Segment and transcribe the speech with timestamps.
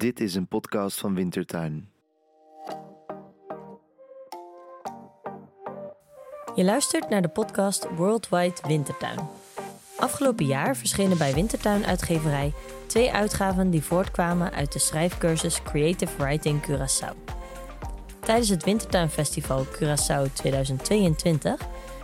[0.00, 1.88] Dit is een podcast van Wintertuin.
[6.54, 9.18] Je luistert naar de podcast Worldwide Wintertuin.
[9.96, 12.52] Afgelopen jaar verschenen bij Wintertuin Uitgeverij
[12.86, 17.14] twee uitgaven die voortkwamen uit de schrijfcursus Creative Writing Curaçao.
[18.20, 21.60] Tijdens het Wintertuin Festival Curaçao 2022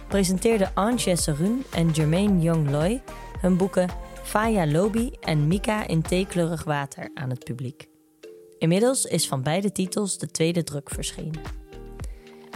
[0.09, 3.03] presenteerden Ange Serun en Jermaine Young Loy
[3.41, 3.89] hun boeken
[4.27, 7.89] Faya Lobi en Mika in theekleurig water aan het publiek.
[8.59, 11.41] Inmiddels is van beide titels de tweede druk verschenen.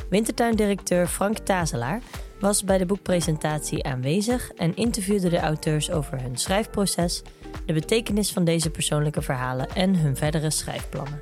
[0.09, 2.02] Wintertuindirecteur Frank Tazelaar
[2.41, 7.23] was bij de boekpresentatie aanwezig en interviewde de auteurs over hun schrijfproces,
[7.66, 11.18] de betekenis van deze persoonlijke verhalen en hun verdere schrijfplannen.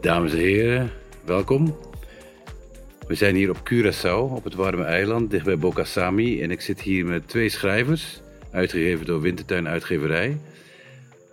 [0.00, 0.90] Dames en heren,
[1.24, 1.76] welkom.
[3.10, 6.42] We zijn hier op Curaçao, op het warme eiland, dichtbij Bokasami.
[6.42, 8.20] En ik zit hier met twee schrijvers,
[8.52, 10.40] uitgegeven door Wintertuin Uitgeverij.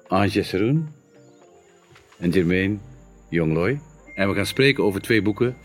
[0.08, 0.88] Anje Seroen
[2.20, 2.78] en Jermaine
[3.30, 3.80] Jongloy.
[4.16, 5.56] En we gaan spreken over twee boeken.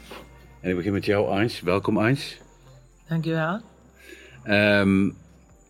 [0.60, 1.58] En ik begin met jou, Ange.
[1.64, 2.36] Welkom, Ange.
[3.08, 3.60] Dankjewel.
[4.46, 5.16] Um,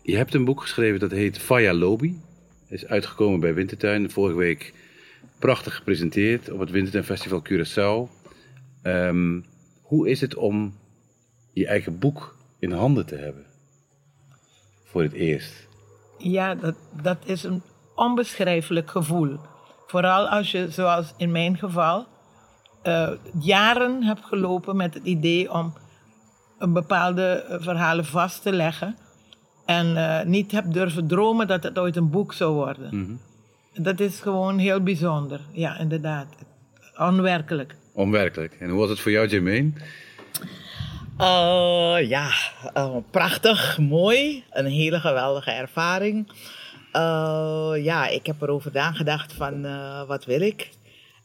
[0.01, 2.13] je hebt een boek geschreven dat heet Faya Lobby.
[2.69, 4.11] is uitgekomen bij Wintertuin.
[4.11, 4.73] Vorige week
[5.39, 8.11] prachtig gepresenteerd op het Wintertuin Festival Curaçao.
[8.83, 9.51] Um,
[9.93, 10.73] hoe is het om
[11.51, 13.45] je eigen boek in handen te hebben?
[14.83, 15.67] Voor het eerst.
[16.17, 17.61] Ja, dat, dat is een
[17.95, 19.37] onbeschrijfelijk gevoel.
[19.87, 22.05] Vooral als je, zoals in mijn geval,
[22.83, 25.73] uh, jaren hebt gelopen met het idee om
[26.57, 28.95] een bepaalde eh, verhalen vast te leggen.
[29.65, 32.95] En uh, niet hebt durven dromen dat het ooit een boek zou worden.
[32.95, 33.19] Mm -hmm.
[33.83, 35.39] Dat is gewoon heel bijzonder.
[35.51, 36.27] Ja, inderdaad.
[36.97, 37.75] Onwerkelijk.
[37.93, 38.55] Onwerkelijk.
[38.59, 39.71] En hoe was het voor jou, Jermaine?
[41.19, 42.31] Uh, ja,
[42.77, 44.43] uh, prachtig, mooi.
[44.51, 46.27] Een hele geweldige ervaring.
[46.93, 49.61] Uh, ja, ik heb erover nagedacht van
[50.07, 50.69] wat wil ik.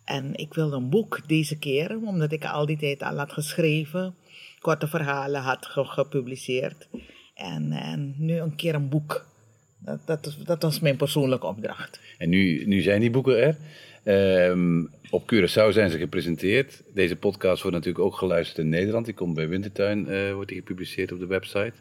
[0.05, 4.15] En ik wilde een boek deze keer, omdat ik al die tijd al had geschreven.
[4.59, 6.89] Korte verhalen had gepubliceerd.
[7.35, 9.27] En, en nu een keer een boek.
[9.79, 12.01] Dat, dat, dat, was mijn persoonlijke opdracht.
[12.19, 13.57] En nu, nu zijn die boeken er.
[14.09, 16.83] Um, op Curaçao zijn ze gepresenteerd.
[16.95, 19.05] Deze podcast wordt natuurlijk ook geluisterd in Nederland.
[19.05, 21.73] Die komt bij Wintertuin, uh, wordt die gepubliceerd op de website.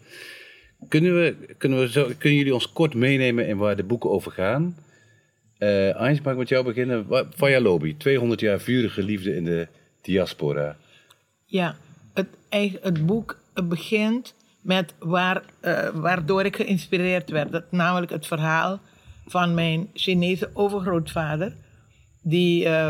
[0.87, 4.75] Kunnen, we, kunnen, we kunnen jullie ons kort meenemen in waar de boeken over gaan?
[5.59, 7.07] Uh, Eins, mag ik met jou beginnen?
[7.35, 9.67] Faya Lobby, 200 jaar vurige liefde in de
[10.01, 10.77] diaspora.
[11.45, 11.75] Ja,
[12.13, 12.27] het,
[12.81, 17.51] het boek begint met waar, uh, waardoor ik geïnspireerd werd.
[17.51, 18.79] Dat, namelijk het verhaal
[19.25, 21.53] van mijn Chinese overgrootvader
[22.29, 22.89] die uh,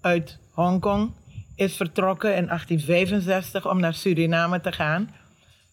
[0.00, 1.12] uit Hongkong
[1.54, 5.14] is vertrokken in 1865 om naar Suriname te gaan.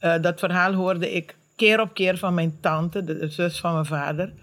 [0.02, 3.86] Uh, dat verhaal hoorde ik keer op keer van mijn tante, de, zus van mijn
[3.86, 4.34] vader.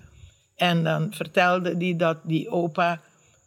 [0.57, 3.01] En dan vertelde die dat die opa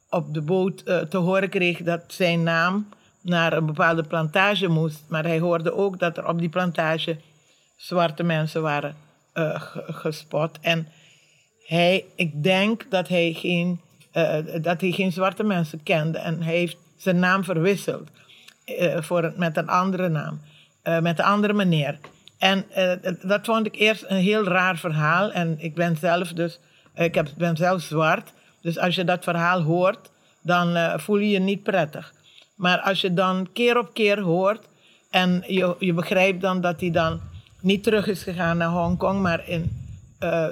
[0.09, 2.89] op de boot uh, te horen kreeg dat zijn naam
[3.21, 5.03] naar een bepaalde plantage moest.
[5.07, 7.17] Maar hij hoorde ook dat er op die plantage
[7.75, 8.95] zwarte mensen waren
[9.87, 10.59] gespot.
[10.61, 10.87] En
[11.65, 13.79] hij, ik denk dat hij geen
[14.13, 16.17] uh, dat hij geen zwarte mensen kende.
[16.17, 18.09] En hij heeft zijn naam verwisseld
[18.65, 20.41] uh, voor, met een andere naam,
[20.83, 21.99] met een andere meneer.
[22.37, 22.65] En
[23.21, 25.31] dat vond ik eerst een heel raar verhaal.
[25.31, 26.59] En ik ben zelf dus,
[26.95, 28.33] ik ben zelf zwart.
[28.61, 30.11] Dus als je dat verhaal hoort,
[30.41, 32.13] dan voel je je niet prettig.
[32.55, 34.67] Maar als je dan keer op keer hoort
[35.09, 37.19] en je, je begrijpt dan dat hij dan
[37.61, 39.71] niet terug is gegaan naar Hongkong, maar in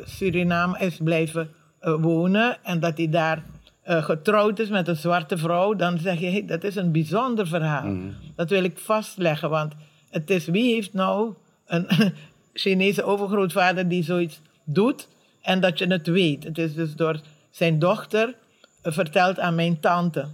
[0.06, 1.52] Suriname is blijven
[1.96, 3.44] wonen en dat hij daar
[3.88, 7.48] uh, getrouwd is met een zwarte vrouw, dan zeg je, hey, dat is een bijzonder
[7.48, 7.86] verhaal.
[7.86, 8.16] Mm.
[8.36, 9.74] Dat wil ik vastleggen, want
[10.10, 11.34] het is wie heeft nou
[11.66, 11.88] een
[12.54, 15.08] Chinese overgrootvader die zoiets doet
[15.42, 16.44] en dat je het weet.
[16.44, 17.20] Het is dus door
[17.52, 18.36] zijn dochter
[18.84, 20.28] uh, verteld aan mijn tante.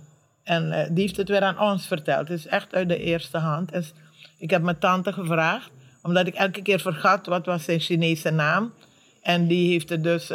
[0.44, 2.28] En uh, die heeft het weer aan ons verteld.
[2.28, 3.72] Het is echt uit de eerste hand.
[3.72, 3.94] Dus
[4.38, 5.70] ik heb mijn tante gevraagd,
[6.02, 8.74] omdat ik elke keer vergat wat was zijn Chinese naam.
[9.22, 10.32] En die heeft het dus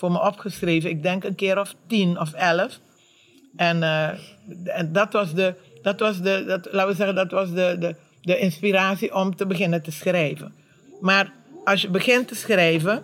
[0.00, 0.90] voor me opgeschreven.
[0.90, 2.80] Ik denk een keer of tien of elf.
[3.56, 4.08] En, uh,
[4.64, 7.94] en dat was de, dat was de dat, laten we zeggen, dat was de, de,
[8.20, 10.54] de inspiratie om te beginnen te schrijven.
[11.00, 11.32] Maar
[11.64, 13.02] als je begint te schrijven,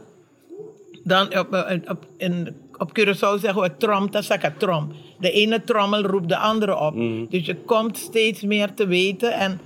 [1.04, 4.92] dan op, eh, op, in, op Curaçao zeggen we trom, tasaka trom.
[5.18, 6.94] De ene trommel roept de andere op.
[6.94, 7.26] Mm.
[7.30, 9.60] Dus je komt steeds meer te weten en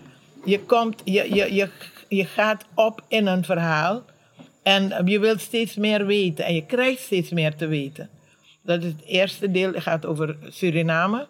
[0.45, 1.69] je, komt, je, je, je,
[2.09, 4.03] je gaat op in een verhaal.
[4.63, 8.11] En je wilt steeds meer weten en je krijgt steeds meer te weten.
[8.63, 11.27] Dat is het eerste deel, het gaat over Suriname,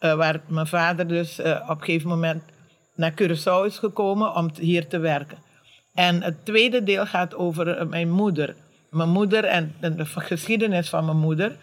[0.00, 2.42] uh, waar mijn vader dus uh, op een gegeven moment
[2.94, 5.38] naar Curaçao is gekomen om hier te werken.
[5.94, 8.54] En het tweede deel gaat over uh, mijn moeder,
[8.90, 11.56] mijn moeder en de, de geschiedenis van mijn moeder.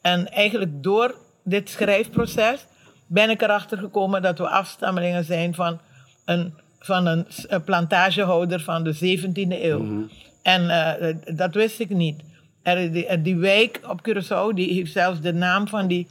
[0.00, 1.14] En eigenlijk door
[1.44, 2.66] dit schrijfproces
[3.06, 5.80] ben ik erachter gekomen dat we afstammelingen zijn van
[6.24, 7.26] een, van een,
[7.64, 10.06] plantagehouder van de 17e eeuw.
[10.48, 12.20] En eh, dat wist ik niet.
[12.62, 16.06] Er, die, er- die wijk op Curaçao die heeft zelfs de naam van die,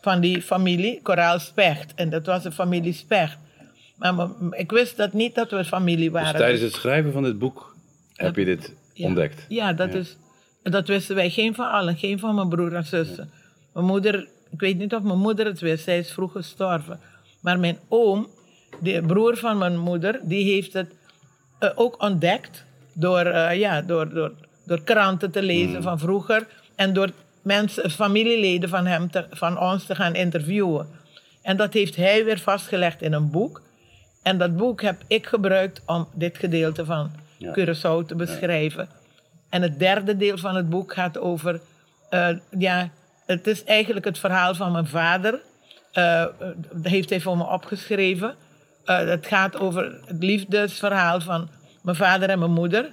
[0.00, 1.94] van die familie, Coraal Specht.
[1.94, 3.38] En dat was de familie Specht.
[3.96, 6.40] Maar ik wist dat niet dat we familie Dus waren.
[6.40, 7.76] tijdens het schrijven van dit boek
[8.14, 9.06] heb je dit Ja.
[9.06, 9.44] ontdekt?
[9.48, 10.16] Ja, dat, Is,
[10.62, 11.30] dat wisten wij.
[11.30, 11.96] Geen van allen.
[11.96, 13.30] Geen van mijn broer en zussen.
[13.74, 15.84] Mijn moeder, ik weet niet of mijn moeder het wist.
[15.84, 17.00] Zij is vroeg gestorven.
[17.40, 18.28] Maar mijn oom,
[18.80, 20.94] de broer van mijn moeder, die heeft het
[21.58, 22.64] eh, ook ontdekt.
[22.92, 24.32] Door, eh, ja, door, door,
[24.66, 26.46] door kranten te lezen van vroeger.
[26.74, 27.10] En door
[27.42, 30.86] mensen, familieleden van, hem te, van ons te gaan interviewen.
[31.42, 33.62] En dat heeft hij weer vastgelegd in een boek.
[34.22, 37.52] En dat boek heb ik gebruikt om dit gedeelte van Ja.
[37.58, 38.88] Curaçao te beschrijven.
[39.48, 41.60] En het derde deel van het boek gaat over...
[42.10, 42.28] eh,
[42.58, 42.88] ja,
[43.26, 45.40] het is eigenlijk het verhaal van mijn vader.
[45.92, 46.24] Eh,
[46.72, 48.34] dat heeft hij voor me opgeschreven.
[48.84, 51.48] Het gaat over het liefdesverhaal van
[51.82, 52.92] mijn vader en mijn moeder.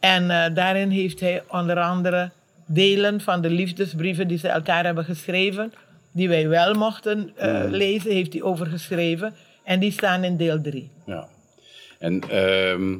[0.00, 2.30] En eh, daarin heeft hij onder andere
[2.66, 5.72] delen van de liefdesbrieven die ze elkaar hebben geschreven,
[6.12, 9.34] die wij wel mochten eh, lezen, heeft hij overgeschreven.
[9.64, 10.90] En die staan in deel 3.
[11.06, 11.28] Ja.
[11.98, 12.98] En ehm,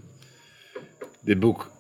[1.21, 1.71] dit boek,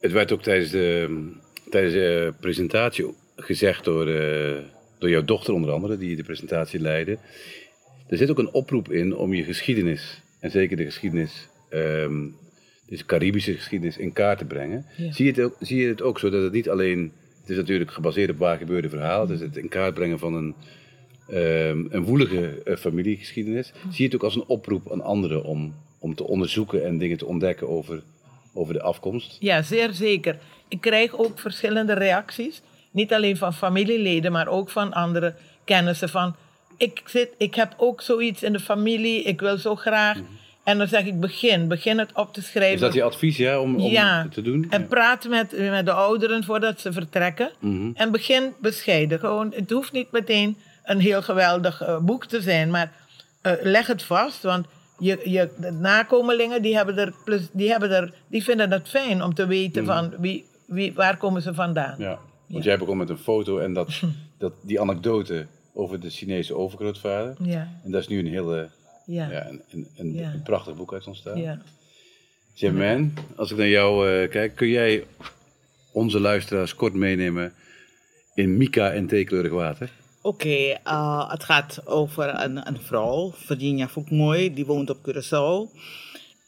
[0.00, 1.30] het werd ook tijdens de,
[1.70, 4.56] tijdens de presentatie gezegd door, eh,
[4.98, 7.18] door jouw dochter onder andere, die de presentatie leidde.
[8.08, 12.26] Er zit ook een oproep in om je geschiedenis, en zeker de geschiedenis, ehm
[12.88, 14.86] dus Caribische geschiedenis, in kaart te brengen.
[14.96, 15.12] Ja.
[15.12, 17.56] Zie, je het ook, zie je het ook zo dat het niet alleen, het is
[17.56, 20.54] natuurlijk gebaseerd op waar gebeurde verhaal, dus het in kaart brengen van een,
[21.28, 23.72] ehm, een woelige eh, familiegeschiedenis.
[23.82, 27.18] Zie je het ook als een oproep aan anderen om, om te onderzoeken en dingen
[27.18, 28.02] te ontdekken over,
[28.54, 29.36] over de afkomst?
[29.40, 30.38] Ja, zeer zeker.
[30.68, 32.62] Ik krijg ook verschillende reacties.
[32.90, 35.34] Niet alleen van familieleden, maar ook van andere
[35.64, 36.08] kennissen.
[36.08, 36.34] Van,
[36.76, 40.18] ik, zit, ik heb ook zoiets in de familie, ik wil zo graag.
[40.68, 41.68] En dan zeg ik, begin.
[41.68, 42.74] Begin het op te schrijven.
[42.74, 44.28] Is dat je advies ja, om, om ja.
[44.30, 44.66] te doen?
[44.70, 44.86] En Ja.
[44.86, 47.50] praat met, met de ouderen voordat ze vertrekken.
[47.58, 47.90] Mhm.
[47.94, 49.18] En begin bescheiden.
[49.18, 52.92] Gewoon, het hoeft niet meteen een heel geweldig eh, boek te zijn, maar
[53.42, 54.42] eh, leg het vast.
[54.42, 54.66] Want
[54.98, 59.22] je, je, de nakomelingen die hebben er, plus, die hebben er, die vinden het fijn
[59.22, 61.92] om te weten van wie, wie, waar komen ze vandaan.
[61.92, 62.02] Mhm.
[62.02, 63.88] Ja, want jij begon met een foto en dat,
[64.38, 67.36] dat, die anekdote over de Chinese overgrootvader.
[67.42, 68.68] Ja, En daar is nu een hele,
[69.08, 70.32] ja, ja, een, een, een, Ja.
[70.32, 71.40] een prachtig boek uit ontstaan.
[71.40, 71.62] ja.
[73.36, 75.06] Als ik naar jou eh, kijk, kun jij
[75.92, 77.52] onze luisteraars kort meenemen
[78.34, 79.90] in Mika en theekleurig water?
[80.22, 85.78] Oké, eh, het gaat over een, een vrouw, Virginia Foukmoy, die woont op Curaçao.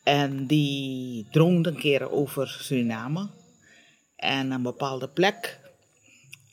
[0.04, 3.28] En die droomde een keer over Suriname.
[4.16, 5.58] En een bepaalde plek,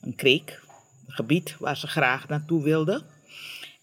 [0.00, 0.60] een kreek,
[1.06, 3.02] een gebied waar ze graag naartoe wilde.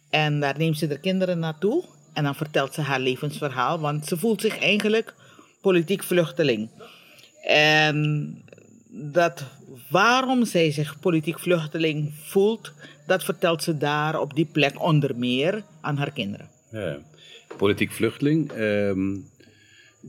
[0.09, 1.83] En daar neemt ze de kinderen naartoe.
[2.15, 5.13] En dan vertelt ze haar levensverhaal, want ze voelt zich eigenlijk
[5.61, 6.69] politiek vluchteling.
[7.43, 8.37] En
[8.89, 9.43] dat
[9.89, 12.73] waarom zij zich politiek vluchteling voelt,
[13.07, 16.49] dat vertelt ze daar op die plek onder meer aan haar kinderen.
[16.71, 16.97] Ja.
[17.57, 18.51] Politiek vluchteling.
[18.51, 19.15] ehm,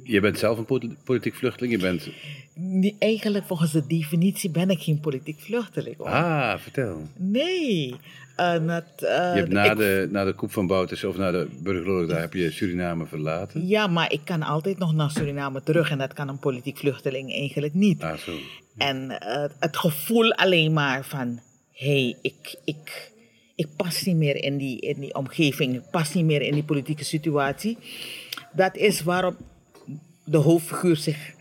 [0.02, 1.74] je bent zelf een poli- politiek vluchteling.
[1.74, 2.08] Je bent...
[2.54, 5.96] Nee, eigenlijk volgens de definitie ben ik geen politiek vluchteling.
[5.96, 6.06] hoor.
[6.06, 7.02] Ah, vertel.
[7.16, 7.94] Nee.
[8.36, 12.08] Eh, Je hebt na ik- de, na de koep van Bouters of na de burgeroorlog,
[12.10, 13.66] daar heb je Suriname verlaten.
[13.66, 17.32] Ja, maar ik kan altijd nog naar Suriname terug en dat kan een politiek vluchteling
[17.32, 18.02] eigenlijk niet.
[18.02, 18.32] Ah, zo.
[18.76, 21.40] En eh, het gevoel alleen maar van,
[21.72, 23.12] hé, hey, ik, ik,
[23.54, 26.64] ik pas niet meer in die, in die omgeving, ik pas niet meer in die
[26.64, 27.78] politieke situatie.
[28.52, 29.36] Dat is waarom
[30.26, 31.34] de hoofdfiguur zich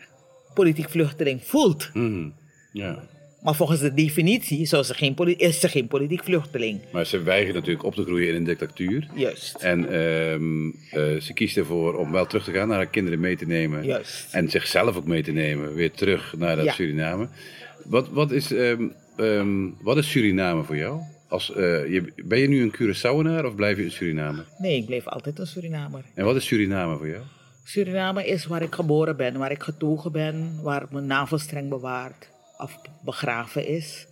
[0.54, 1.89] politiek vluchteling voelt.
[1.94, 2.30] Mhm.
[2.72, 3.04] Ja.
[3.42, 6.80] Maar volgens de definitie zou ze geen poli- is ze geen politiek vluchteling.
[6.92, 9.08] Maar ze weigert natuurlijk op te groeien in een dictatuur.
[9.15, 9.56] Juist.
[9.56, 13.36] En ehm, eh, ze kiest ervoor om wel terug te gaan, naar haar kinderen mee
[13.38, 13.86] te nemen.
[13.86, 14.34] Juist.
[14.34, 16.72] En zichzelf ook mee te nemen, weer terug naar dat Ja.
[16.74, 17.27] Suriname.
[17.84, 18.88] Wat, wat, is, ehm,
[19.18, 21.00] ehm, wat is Suriname voor jou?
[21.30, 21.62] Als, eh,
[21.92, 24.44] je, ben je nu een Curaçaoenaar of blijf je in Suriname?
[24.58, 26.04] Nee, ik bleef altijd een Surinamer.
[26.15, 27.24] En wat is Suriname voor jou?
[27.67, 32.79] Suriname is waar ik geboren ben, waar ik getogen ben, waar mijn navelstreng bewaard of
[33.03, 34.07] begraven is.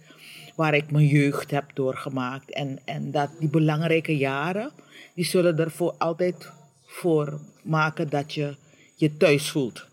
[0.55, 2.51] Waar ik mijn jeugd heb doorgemaakt.
[2.51, 4.71] En, en dat die belangrijke jaren,
[5.15, 6.51] die zullen ervoor altijd
[6.85, 8.55] voor maken dat je
[8.95, 9.85] je thuis voelt.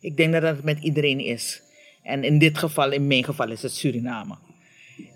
[0.00, 1.62] Ik denk dat dat met iedereen is.
[2.02, 4.34] En in dit geval, in mijn geval, is het Suriname.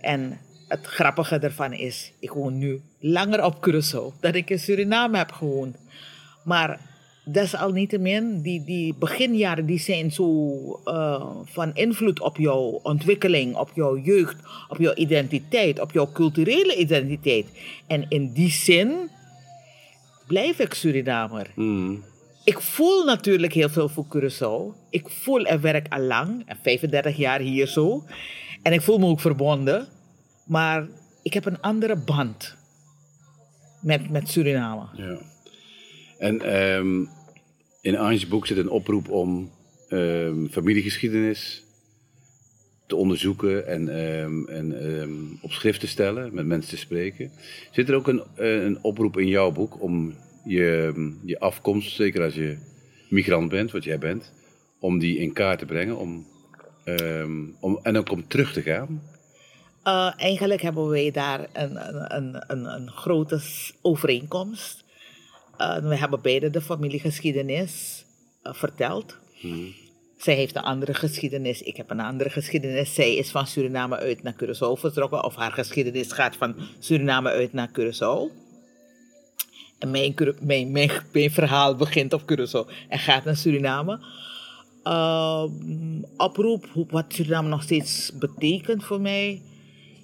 [0.01, 5.19] En het grappige ervan is, ik woon nu langer op Curaçao dan ik in Suriname
[5.19, 5.77] heb gewoond.
[6.45, 6.81] Maar
[7.29, 13.99] desalniettemin, die, die beginjaren die zijn zo eh, van invloed op jouw ontwikkeling, op jouw
[13.99, 14.37] jeugd,
[14.69, 17.47] op jouw identiteit, op jouw culturele identiteit.
[17.87, 19.11] En in die zin
[20.27, 21.51] blijf ik Surinamer.
[21.55, 22.05] Mm.
[22.45, 24.89] Ik voel natuurlijk heel veel voor Curaçao.
[24.91, 28.05] Ik voel en werk al lang, en 35 jaar hier zo.
[28.63, 29.87] En ik voel me ook verbonden.
[30.45, 30.87] Maar
[31.23, 32.57] ik heb een andere band
[33.81, 34.87] met, met Suriname.
[34.93, 35.19] Ja.
[36.19, 37.05] En ehm,
[37.81, 39.51] in Ange's boek zit een oproep om
[39.89, 41.65] ehm, familiegeschiedenis
[42.87, 47.31] te onderzoeken en, ehm, en op schrift te stellen, met mensen te spreken.
[47.71, 50.93] Zit er ook een, eh, een oproep in jouw boek om je,
[51.25, 52.59] je afkomst, zeker als je
[53.09, 54.33] migrant bent, wat jij bent,
[54.81, 56.27] om die in kaart te brengen om,
[57.61, 59.03] om, en ook om terug te gaan?
[59.87, 61.77] Uh, eigenlijk hebben wij daar een,
[62.17, 63.41] een, een, een, grote
[63.83, 64.85] overeenkomst.
[65.61, 68.05] Uh, we hebben beide de familiegeschiedenis
[68.43, 69.17] uh, verteld.
[70.19, 72.95] Zij heeft een andere geschiedenis, ik heb een andere geschiedenis.
[72.95, 77.53] Zij is van Suriname uit naar Curaçao vertrokken, of haar geschiedenis gaat van Suriname uit
[77.53, 78.45] naar Curaçao.
[79.79, 84.01] En mijn, mijn, mijn, mijn verhaal begint op Curaçao en gaat naar Suriname.
[84.83, 89.43] Ehm, oproep, wat Suriname nog steeds betekent voor mij.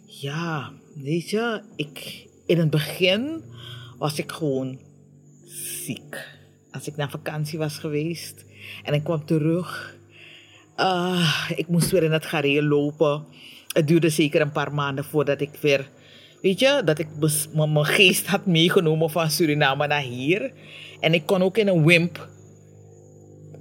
[0.06, 3.42] Ja, weet je, ik, in het begin
[3.98, 4.78] was ik gewoon
[5.84, 6.28] ziek.
[6.70, 8.44] Als ik naar vakantie was geweest
[8.82, 9.96] en ik kwam terug,
[10.74, 13.24] ah, ik moest weer in het gareel lopen.
[13.72, 15.88] Het duurde zeker een paar maanden voordat ik weer,
[16.42, 17.08] weet je, dat ik
[17.54, 20.52] mijn geest had meegenomen van Suriname naar hier.
[21.00, 22.28] En ik kon ook in een wimp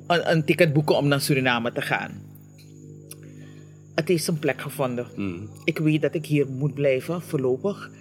[0.07, 2.29] een, een ticket boeken om naar Suriname te gaan.
[3.95, 5.07] Het heeft zijn plek gevonden.
[5.63, 7.91] Ik weet dat ik hier moet blijven voorlopig.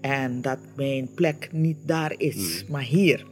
[0.00, 3.24] En dat mijn plek niet daar is, maar hier.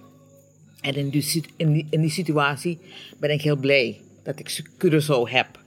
[0.82, 2.78] En in die, in, die, in die situatie
[3.18, 5.60] ben ik heel blij dat ik Curaçao heb.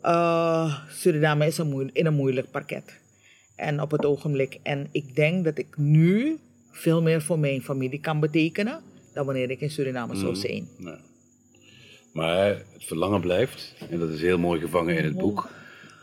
[0.00, 3.00] Eh, Suriname is een in een moeilijk parket.
[3.56, 4.58] En op het ogenblik.
[4.62, 6.38] En ik denk dat ik nu
[6.70, 8.80] veel meer voor mijn familie kan betekenen
[9.14, 10.68] dan wanneer ik in Suriname zou zijn.
[10.76, 10.98] Nou.
[12.12, 15.50] Maar het verlangen blijft, en dat is heel mooi gevangen in het boek.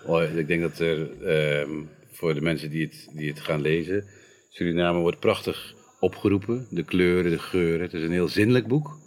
[0.06, 1.72] Oh, Ik denk dat er ehm,
[2.12, 4.06] voor de mensen die het, die het gaan lezen,
[4.50, 6.68] Suriname wordt prachtig opgeroepen.
[6.70, 7.82] De kleuren, de geuren.
[7.82, 8.98] Het is een heel zinnelijk boek.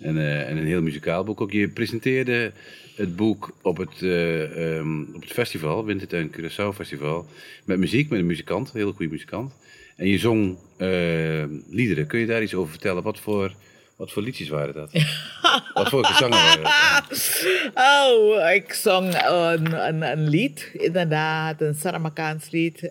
[0.00, 1.52] En, eh, en een heel muzikaal boek ook.
[1.52, 2.52] Je presenteerde
[2.94, 7.26] het boek op het, eh, ehm, op het festival, Wintertuin Curaçao Festival,
[7.64, 9.52] met muziek, met een muzikant, een hele goede muzikant.
[9.96, 12.06] En je zong eh, liederen.
[12.06, 13.02] Kun je daar iets over vertellen?
[13.02, 13.54] Wat voor,
[13.96, 14.92] wat voor liedjes waren dat?
[15.74, 17.46] wat voor gezangen waren dat?
[17.74, 22.88] Oh, ik zong een, een, een lied, inderdaad, een Saramakaans lied.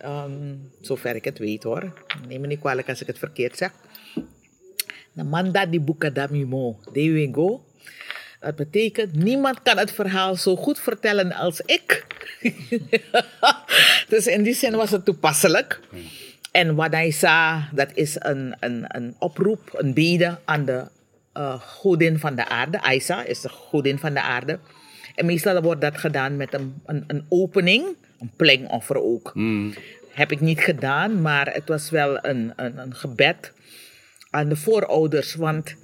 [0.00, 1.92] Ehm, zover ik het weet hoor.
[2.28, 3.72] Neem me niet kwalijk als ik het verkeerd zeg.
[5.12, 7.64] Namanda di Bukadamimo, Dewego.
[8.40, 12.06] Dat betekent, niemand kan het verhaal zo goed vertellen als ik.
[14.12, 15.80] dus in die zin was het toepasselijk.
[16.50, 20.84] En Wadaisa, dat is een, een, een oproep, een bede aan de
[21.32, 22.82] eh, godin van de aarde.
[22.82, 24.58] Aisa is de godin van de aarde.
[25.14, 29.32] En meestal wordt dat gedaan met een, een, een opening, een plengoffer ook.
[30.10, 33.52] Heb ik niet gedaan, maar het was wel een, een, een gebed
[34.30, 35.34] aan de voorouders.
[35.34, 35.76] Want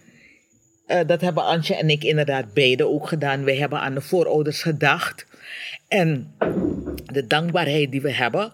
[0.86, 3.44] eh, dat hebben Antje en ik inderdaad beide ook gedaan.
[3.44, 5.26] Wij hebben aan de voorouders gedacht.
[5.88, 6.34] En
[7.04, 8.52] de dankbaarheid die we hebben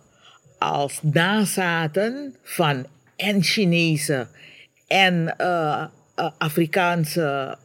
[0.58, 2.86] als nazaten van
[3.16, 4.26] en Chinese
[4.86, 5.84] en eh,
[6.14, 7.58] eh, Afrikaanse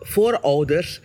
[0.00, 1.00] voorouders,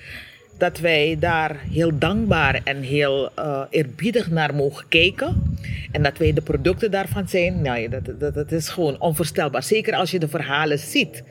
[0.60, 5.58] dat wij daar heel dankbaar en heel eh, eerbiedig naar mogen kijken.
[5.92, 9.64] En dat wij de producten daarvan zijn, nou, ja, dat, dat, dat is gewoon onvoorstelbaar.
[9.64, 11.24] Zeker als je de verhalen ziet.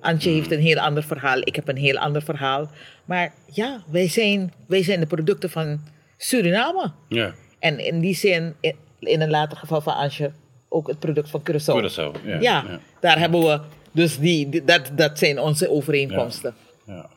[0.00, 2.70] Antje heeft een heel ander verhaal, ik heb een heel ander verhaal.
[3.04, 5.80] Maar ja, wij zijn, wij zijn de producten van
[6.16, 6.92] Suriname.
[7.08, 8.54] Ja, En in die zin,
[9.00, 10.30] in, een later geval van Antje,
[10.68, 11.82] ook het product van Curaçao.
[11.82, 12.80] Curaçao, ja, Ja, ja.
[13.00, 13.60] daar hebben we,
[13.92, 16.54] dus die, die- dat, dat zijn onze overeenkomsten.
[16.86, 17.08] ja.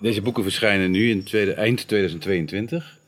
[0.00, 2.98] Deze boeken verschijnen nu in tweede, eind 2022,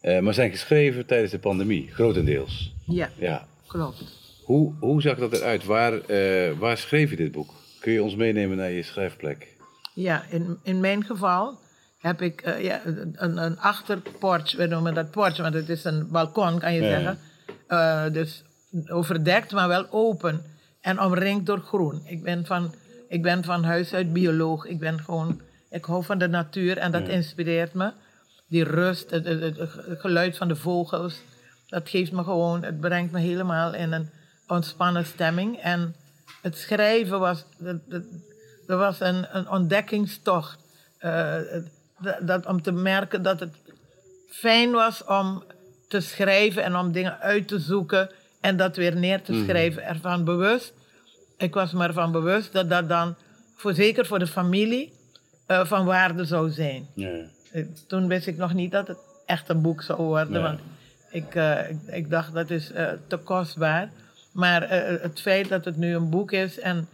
[0.00, 2.74] eh, maar zijn geschreven tijdens de pandemie, grotendeels.
[2.86, 3.46] Ja, Ja.
[3.66, 4.02] klopt.
[4.44, 5.64] Hoe, hoe zag dat eruit?
[5.64, 7.50] Waar, eh, waar schreef je dit boek?
[7.80, 9.46] Kun je ons meenemen naar je schrijfplek?
[9.94, 11.58] Ja, in, in mijn geval
[11.98, 12.80] heb ik eh, ja,
[13.14, 16.88] een, een achterporch, we noemen dat porch, want het is een balkon, kan je Ja.
[16.88, 18.12] zeggen.
[18.12, 18.42] Dus
[18.86, 20.42] overdekt, maar wel open
[20.80, 22.00] en omringd door groen.
[22.04, 22.74] Ik ben van,
[23.08, 24.66] ik ben van huis uit bioloog.
[24.66, 25.40] Ik ben gewoon,
[25.76, 27.90] ik hou van de natuur en dat inspireert me.
[28.48, 31.20] Die rust, het, het- het- het geluid van de vogels,
[31.68, 34.10] dat geeft me gewoon, het brengt me helemaal in een
[34.46, 35.58] ontspannen stemming.
[35.58, 35.94] En
[36.42, 37.44] het schrijven was,
[38.66, 40.58] dat was een, een ontdekkingstocht.
[40.98, 41.34] Eh,
[41.98, 43.54] dat, dat, om te merken dat het
[44.30, 45.44] fijn was om
[45.88, 49.82] te schrijven en om dingen uit te zoeken en dat weer neer te schrijven.
[49.84, 50.72] Ervan bewust.
[51.38, 53.14] Ik was me ervan bewust dat dat dan,
[53.56, 54.92] voor, zeker voor de familie,
[55.46, 56.86] eh, van waarde zou zijn.
[57.52, 60.32] Eh, Toen wist ik nog niet dat het echt een boek zou worden.
[60.32, 60.42] Nee.
[60.42, 60.60] Want
[61.10, 62.66] ik, eh, ik, ik dacht dat is
[63.06, 63.90] te kostbaar.
[64.32, 64.70] Maar
[65.02, 66.88] het feit dat het nu een boek is en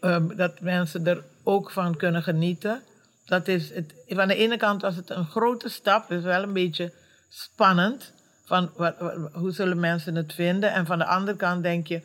[0.00, 2.82] ehm, dat mensen er ook van kunnen genieten.
[3.24, 6.52] Dat is het, van de ene kant was het een grote stap, is wel een
[6.52, 6.92] beetje
[7.28, 8.12] spannend.
[8.44, 10.72] Van wat, wat- hoe zullen mensen het vinden?
[10.72, 12.00] En van de andere kant denk je,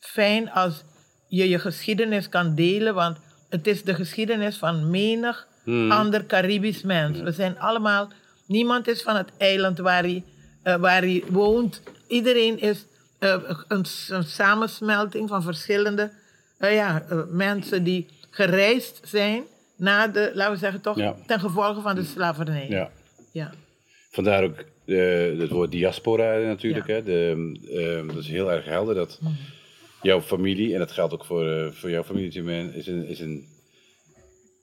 [0.00, 0.82] fijn als
[1.28, 3.18] je je geschiedenis kan delen, want
[3.54, 5.46] het is de geschiedenis van menig
[5.88, 7.20] ander Caribisch mens.
[7.20, 8.08] We zijn allemaal,
[8.46, 10.22] niemand is van het eiland waar hij,
[10.62, 11.82] eh, waar hij woont.
[12.08, 12.86] Iedereen is
[13.18, 13.36] eh,
[13.68, 16.10] een, een samensmelting van verschillende
[16.58, 19.42] eh, ja, mensen die gereisd zijn
[19.76, 21.14] na de, laten we zeggen toch, Ja.
[21.26, 22.66] ten gevolge van de slavernij.
[22.68, 22.90] ja.
[23.32, 23.50] Ja.
[24.10, 24.64] Vandaar ook
[25.40, 26.86] het woord diaspora natuurlijk.
[26.86, 27.02] Hè?
[27.02, 29.20] De, ehm, dat is heel erg helder dat
[30.04, 33.20] jouw familie, en dat geldt ook voor, eh, voor jouw familie, Jermaine, is een, is
[33.20, 33.46] een,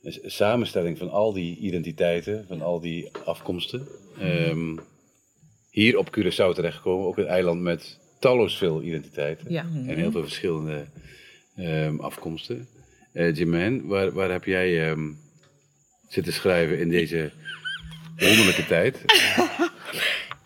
[0.02, 3.88] is een samenstelling van al die identiteiten, van al die afkomsten.
[4.20, 4.78] Ehm,
[5.70, 9.52] hier op Curaçao terechtgekomen, ook een eiland met talloos veel identiteiten.
[9.52, 9.62] Ja.
[9.62, 10.86] En heel veel verschillende
[11.56, 12.68] ehm, afkomsten.
[13.14, 15.12] Eh Jermaine, waar, waar heb jij ehm,
[16.08, 17.32] zitten schrijven in deze
[18.18, 19.04] wonderlijke tijd?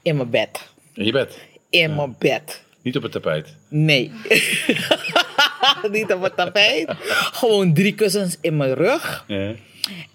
[0.02, 0.74] In mijn bed.
[0.94, 1.38] In je bed.
[1.70, 2.65] In mijn bed.
[2.86, 3.56] Niet op het tapijt.
[3.68, 4.12] Nee.
[5.92, 6.94] Niet op het tapijt.
[7.34, 9.24] Gewoon drie kussens in mijn rug.
[9.28, 9.54] Ja.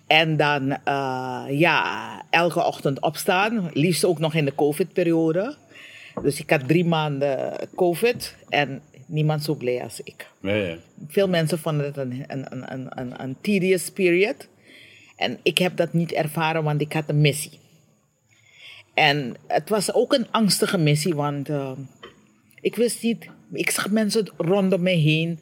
[0.07, 3.71] En dan, eh, ja, elke ochtend opstaan.
[3.73, 5.57] Liefst ook nog in de COVID-periode.
[6.23, 10.29] Dus ik had drie maanden COVID en niemand zo blij als ik.
[10.41, 10.77] Ja.
[11.09, 14.49] Veel mensen vonden het een, een, een, een, een, een tedious period.
[15.17, 17.59] En ik heb dat niet ervaren, want ik had een missie.
[18.95, 21.71] En het was ook een angstige missie, want eh,
[22.61, 23.29] ik wist niet...
[23.53, 25.41] Ik zag mensen rondom me heen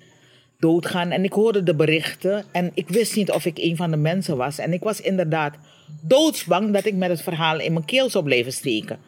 [0.59, 2.45] doodgaan en ik hoorde de berichten.
[2.53, 4.59] En ik wist niet of ik een van de mensen was.
[4.59, 5.55] En ik was inderdaad
[6.01, 8.99] doodsbang dat ik met het verhaal in mijn keel zou blijven steken.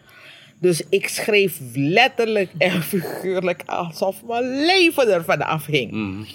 [0.61, 6.27] Dus ik schreef letterlijk en figuurlijk alsof mijn leven ervan afhing.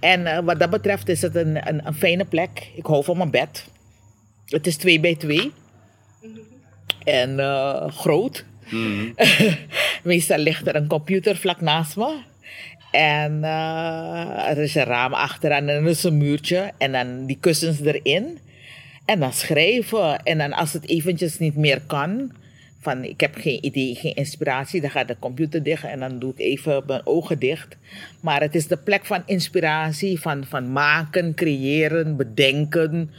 [0.00, 2.70] En eh, wat dat betreft is het een, een, een fijne plek.
[2.74, 3.64] Ik hou van mijn bed.
[4.46, 5.52] Het is 2 bij 2.
[7.04, 8.44] En eh, groot.
[10.06, 12.18] Meestal ligt er een computer vlak naast me.
[12.90, 16.72] En eh, er is een raam achteraan en er is een muurtje.
[16.78, 18.38] En dan die kussens erin.
[19.04, 20.22] En dan schrijven.
[20.22, 22.32] En dan als het eventjes niet meer kan,
[22.80, 26.32] van ik heb geen idee, geen inspiratie, dan gaat de computer dicht en dan doe
[26.32, 27.76] ik even mijn ogen dicht.
[28.20, 33.10] Maar het is de plek van inspiratie, van, van maken, creëren, bedenken,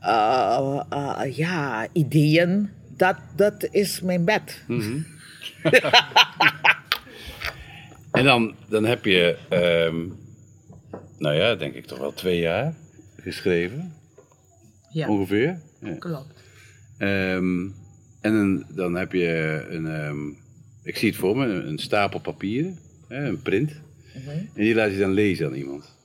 [0.00, 2.70] eh, eh, ja, ideeën.
[2.96, 4.64] Dat, dat is mijn bed.
[8.12, 10.06] En dan, dan heb je, ehm,
[11.18, 12.74] nou ja, denk ik toch wel twee jaar
[13.16, 13.94] geschreven,
[14.90, 15.60] Ja, ongeveer.
[15.80, 15.94] Ja.
[15.98, 16.40] klopt.
[16.98, 17.66] Ehm,
[18.20, 20.28] en dan, dan heb je een, ehm,
[20.82, 23.72] ik zie het voor me, een, een stapel papieren, hè, een print.
[24.24, 25.96] En die laat je dan lezen aan iemand.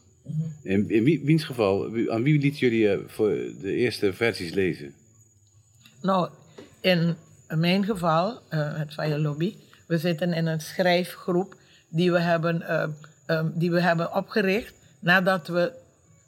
[0.63, 3.29] In, in wie, wiens geval, aan wie liet jullie eh, voor
[3.61, 4.93] de eerste versies lezen?
[6.01, 6.29] Nou,
[6.81, 7.15] in
[7.55, 9.55] mijn geval, eh, het Fire Lobby,
[9.87, 11.55] we zitten in een schrijfgroep
[11.89, 12.87] die we hebben, eh,
[13.25, 15.71] ehm, die we hebben opgericht nadat we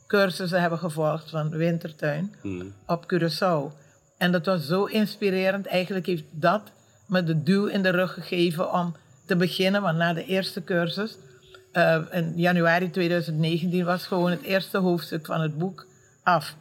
[0.07, 2.33] cursussen hebben gevolgd van Wintertuin
[2.85, 3.77] op Curaçao.
[4.17, 5.65] En dat was zo inspirerend.
[5.65, 6.61] Eigenlijk heeft dat
[7.07, 9.81] me de duw in de rug gegeven om te beginnen.
[9.81, 11.17] Want na de eerste cursus,
[11.71, 15.85] eh, in januari 2019, was gewoon het eerste hoofdstuk van het boek
[16.23, 16.55] af.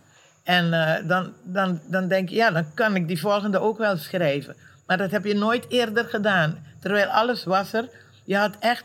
[0.49, 3.97] En eh, dan, dan, dan denk je, ja, dan kan ik die volgende ook wel
[3.97, 4.57] schrijven.
[4.87, 6.59] Maar dat heb je nooit eerder gedaan.
[6.81, 7.89] Terwijl alles was er.
[8.25, 8.85] Je had echt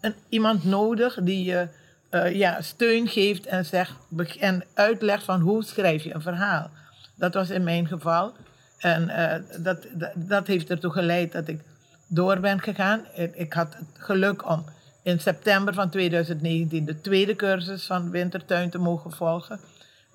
[0.00, 1.68] een, iemand nodig die je
[2.10, 3.92] eh, ja, steun geeft en, zegt,
[4.38, 6.70] en uitlegt van hoe schrijf je een verhaal.
[7.14, 8.32] Dat was in mijn geval.
[8.78, 11.60] En eh, dat, dat, dat heeft ertoe geleid dat ik
[12.06, 13.00] door ben gegaan.
[13.14, 14.64] Ik, ik had het geluk om
[15.02, 19.60] in september van 2019 de tweede cursus van Wintertuin te mogen volgen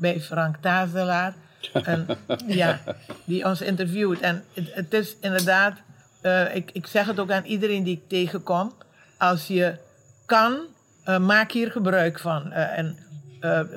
[0.02, 1.34] bij Frank Tazelaar.
[1.84, 2.08] En,
[2.48, 2.80] ja,
[3.26, 4.20] die ons interviewt.
[4.20, 5.78] En het, het is inderdaad,
[6.22, 8.74] eh, ik, ik zeg het ook aan iedereen die ik tegenkom.
[9.18, 9.78] Als je
[10.26, 10.58] kan,
[11.04, 12.52] eh, maak hier gebruik van.
[12.52, 12.98] Eh, en,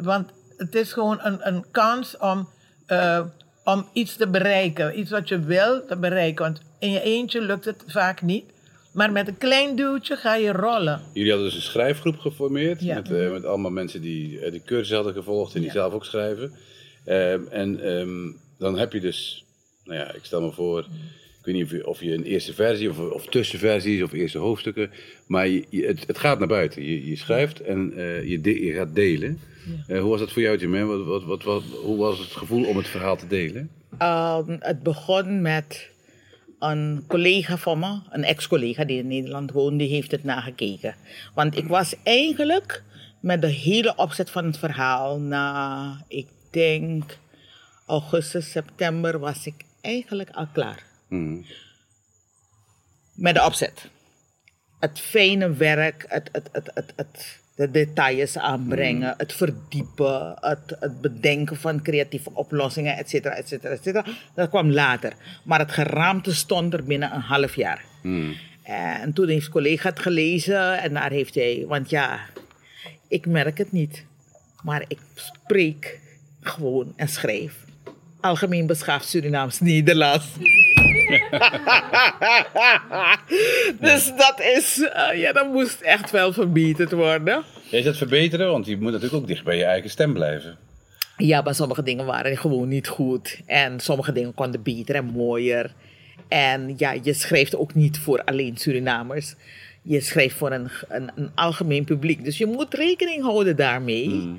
[0.00, 2.48] want het is gewoon een, een kans om,
[3.64, 4.98] om iets te bereiken.
[4.98, 6.44] Iets wat je wil te bereiken.
[6.44, 8.52] Want in je eentje lukt het vaak niet.
[8.94, 11.00] Maar met een klein duwtje ga je rollen.
[11.12, 12.80] Jullie hadden dus een schrijfgroep geformeerd.
[12.82, 12.94] Ja.
[12.94, 15.74] Met, eh, met allemaal mensen die eh, de cursus hadden gevolgd en die Ja.
[15.74, 16.52] zelf ook schrijven.
[17.04, 19.44] Ehm, en ehm, dan heb je dus,
[19.84, 20.78] nou ja, ik stel me voor.
[21.38, 24.38] Ik weet niet of je, of je een eerste versie of, of tussenversies of eerste
[24.38, 24.90] hoofdstukken.
[25.26, 26.82] Maar je, je- het, het gaat naar buiten.
[26.84, 29.40] Je, je schrijft en eh, je, de- je gaat delen.
[29.86, 30.86] Eh, hoe was dat voor jou, Jim?
[30.86, 33.70] Wat, wat, wat, wat, hoe was het gevoel om het verhaal te delen?
[33.98, 35.88] Ehm, het begon met
[36.70, 40.94] een collega van me, een ex-collega die in Nederland woonde, die heeft het nagekeken.
[41.34, 42.82] Want ik was eigenlijk
[43.20, 47.18] met de hele opzet van het verhaal na, ik denk,
[47.86, 50.82] augustus, september, was ik eigenlijk al klaar.
[51.08, 51.42] Mhm.
[53.14, 53.90] Met de opzet.
[54.80, 61.00] Het fijne werk, het, het, het, het, het, de details aanbrengen, het verdiepen, het, het
[61.00, 64.04] bedenken van creatieve oplossingen, et cetera, et cetera, et cetera.
[64.34, 65.12] Dat kwam later.
[65.42, 67.84] Maar het geraamte stond er binnen een half jaar.
[68.62, 72.20] En toen heeft collega het gelezen en daar heeft hij, want ja,
[73.08, 74.04] ik merk het niet,
[74.62, 76.00] maar ik spreek
[76.40, 77.54] gewoon en schrijf.
[78.20, 80.26] Algemeen beschaafd Surinaams Nederlands.
[83.80, 87.42] dus dat is, eh, ja, dat moest echt wel verbeterd worden.
[87.68, 88.50] Ja, is dat verbeteren?
[88.50, 90.56] Want je moet natuurlijk ook dicht bij je eigen stem blijven.
[91.16, 93.40] Ja, maar sommige dingen waren gewoon niet goed.
[93.46, 95.72] En sommige dingen konden beter en mooier.
[96.28, 99.34] En ja, je schrijft ook niet voor alleen Surinamers.
[99.82, 102.24] Je schrijft voor een, een, een algemeen publiek.
[102.24, 104.36] Dus je moet rekening houden daarmee.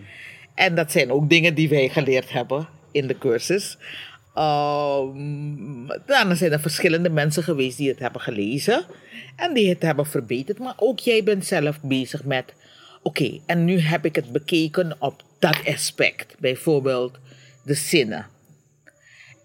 [0.55, 3.77] En dat zijn ook dingen die wij geleerd hebben in de cursus.
[4.35, 8.85] Ehm, dan zijn er verschillende mensen geweest die het hebben gelezen.
[9.35, 10.59] En die het hebben verbeterd.
[10.59, 12.53] Maar ook jij bent zelf bezig met...
[13.01, 16.35] Oké, en nu heb ik het bekeken op dat aspect.
[16.39, 17.17] Bijvoorbeeld
[17.63, 18.25] de zinnen.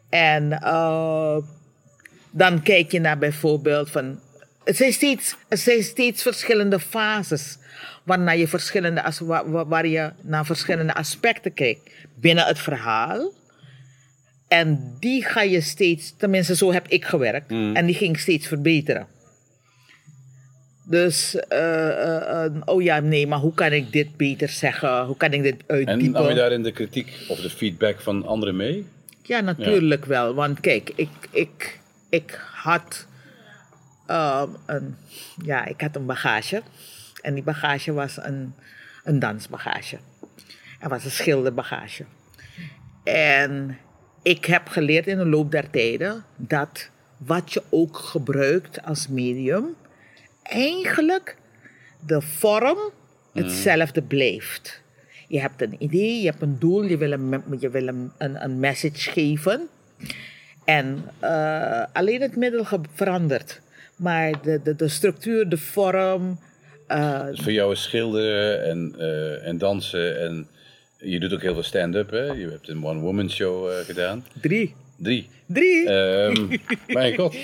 [0.09, 1.37] En eh,
[2.31, 4.21] dan kijk je naar bijvoorbeeld van.
[4.65, 5.37] Het zijn steeds,
[5.81, 7.59] steeds verschillende fases.
[8.03, 9.13] Waarna je verschillende,
[9.67, 13.33] waar je naar verschillende aspecten kijkt binnen het verhaal.
[14.51, 17.51] En die ga je steeds, tenminste zo heb ik gewerkt.
[17.51, 19.07] En die ging ik steeds verbeteren.
[20.91, 25.05] Dus, eh, eh, eh, oh ja, nee, maar hoe kan ik dit beter zeggen?
[25.05, 26.13] Hoe kan ik dit En uitdiepen?
[26.13, 28.87] nam je daarin de kritiek of de feedback van anderen mee?
[29.23, 30.35] Ja, natuurlijk wel.
[30.35, 33.07] Want kijk, ik, ik, ik had
[34.07, 34.97] ehm, een,
[35.45, 36.63] ja, ik had een bagage.
[37.23, 38.55] En die bagage was een,
[39.05, 39.99] een dansbagage.
[40.79, 42.05] Het was een schilderbagage.
[43.05, 43.79] En
[44.23, 49.65] ik heb geleerd in de loop der tijden dat wat je ook gebruikt als medium,
[50.43, 51.37] eigenlijk
[52.07, 52.79] de vorm
[53.33, 54.83] hetzelfde blijft.
[55.29, 58.59] Je hebt een idee, je hebt een doel, je wil een, je wil een, een,
[58.61, 59.69] message geven.
[60.65, 63.61] En eh, alleen het middel verandert.
[63.97, 66.39] Maar de, de, de structuur, de vorm.
[66.87, 70.49] eh, Dus voor jou is schilderen en, eh, en dansen en
[71.01, 72.23] je doet ook heel veel stand-up, hè?
[72.25, 74.27] Je hebt een one-woman show eh, gedaan.
[74.41, 74.75] drie.
[74.97, 75.29] Drie.
[75.47, 75.89] Drie?
[75.89, 77.37] Ehm mijn god.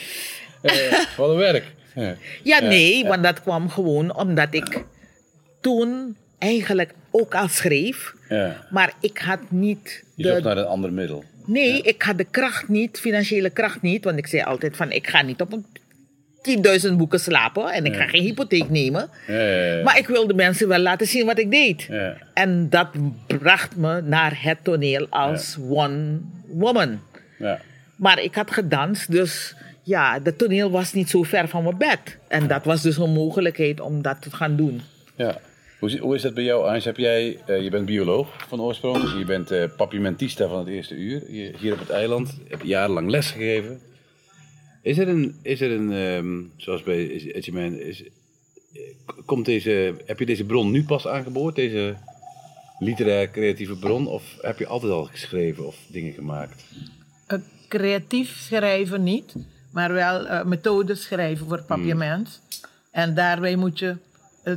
[0.62, 1.64] Eh, wat een werk.
[2.42, 2.60] Ja.
[2.60, 4.84] nee, want dat kwam gewoon omdat ik
[5.60, 8.14] toen eigenlijk ook al schreef.
[8.28, 8.66] Ja.
[8.70, 10.04] Maar ik had niet.
[10.14, 11.24] Je de- zocht naar een ander middel.
[11.46, 14.04] Nee, ik had de kracht niet, financiële kracht niet.
[14.04, 15.66] Want ik zei altijd van, ik ga niet op een
[16.88, 17.72] 10.000 boeken slapen.
[17.72, 19.08] En ik ga geen hypotheek nemen.
[19.84, 21.82] Maar ik wilde mensen wel laten zien wat ik deed.
[21.82, 22.16] Ja.
[22.34, 22.88] En dat
[23.26, 27.00] bracht me naar het toneel als one woman.
[27.38, 27.60] Ja.
[27.96, 32.18] Maar ik had gedanst, dus ja, het toneel was niet zo ver van mijn bed.
[32.28, 34.80] En dat was dus een mogelijkheid om dat te gaan doen.
[35.16, 35.38] Ja.
[35.78, 36.84] Hoe, is dat bij jou, Ans?
[36.84, 39.18] Heb jij, eh, je bent bioloog van oorsprong.
[39.18, 41.32] Je bent eh papimentista van het eerste uur.
[41.32, 42.38] Je, hier op het eiland.
[42.44, 43.80] Je hebt jarenlang les gegeven.
[44.86, 48.10] Is er een, is er een ehm, zoals bij Etjeman, is, eh,
[49.24, 51.54] komt deze, heb je deze bron nu pas aangeboord?
[51.54, 51.94] Deze
[52.78, 54.06] literair creatieve bron?
[54.06, 56.64] Of heb je altijd al geschreven of dingen gemaakt?
[57.26, 59.34] Eh, creatief schrijven niet,
[59.72, 62.40] maar wel eh, methodes schrijven voor papiament.
[62.90, 63.96] En daarbij moet je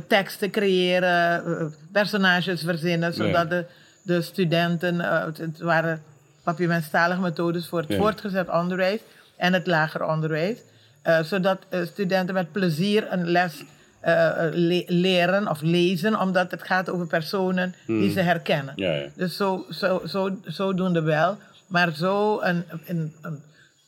[0.06, 3.64] teksten creëren, personages verzinnen, zodat de,
[4.02, 4.98] de studenten,
[5.34, 6.02] het, waren
[6.42, 7.96] papiamentstalige methodes voor het Ja.
[7.96, 9.00] voortgezet onderwijs
[9.40, 10.58] en het lager onderwijs.
[11.02, 13.64] eh, zodat eh, studenten met plezier een les
[14.00, 18.72] eh, le- leren of lezen, omdat het gaat over personen die ze herkennen.
[18.76, 19.06] Ja, ja.
[19.16, 21.36] Dus zo, zo, zo, zodoende wel.
[21.66, 23.42] Maar zo een, een, een,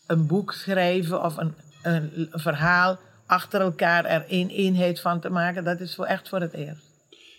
[0.07, 5.65] een boek schrijven of een, een verhaal achter elkaar er één eenheid van te maken,
[5.65, 6.91] dat is voor echt voor het eerst.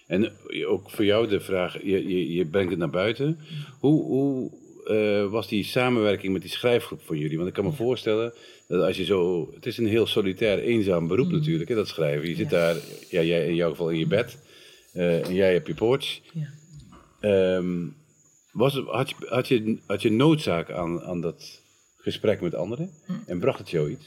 [0.08, 0.32] En
[0.68, 3.40] ook voor jou de vraag, je, je, je brengt het naar buiten.
[3.80, 4.52] Hoe, hoe
[4.86, 7.36] eh, was die samenwerking met die schrijfgroep van jullie?
[7.38, 8.34] Want ik kan me voorstellen
[8.68, 9.50] dat als je zo...
[9.56, 12.30] Het is een heel solitair, eenzaam beroep natuurlijk, hè, dat schrijven.
[12.30, 12.76] Je zit daar,
[13.10, 14.38] ja, jij in jouw geval in je bed.
[14.94, 16.20] eh, en jij op je porch.
[16.34, 16.48] Ja.
[17.20, 17.88] Ehm,
[18.52, 21.62] was had, je, had, je, had je noodzaak aan, aan dat
[21.98, 22.90] gesprek met anderen?
[23.26, 24.06] En bracht het jou iets?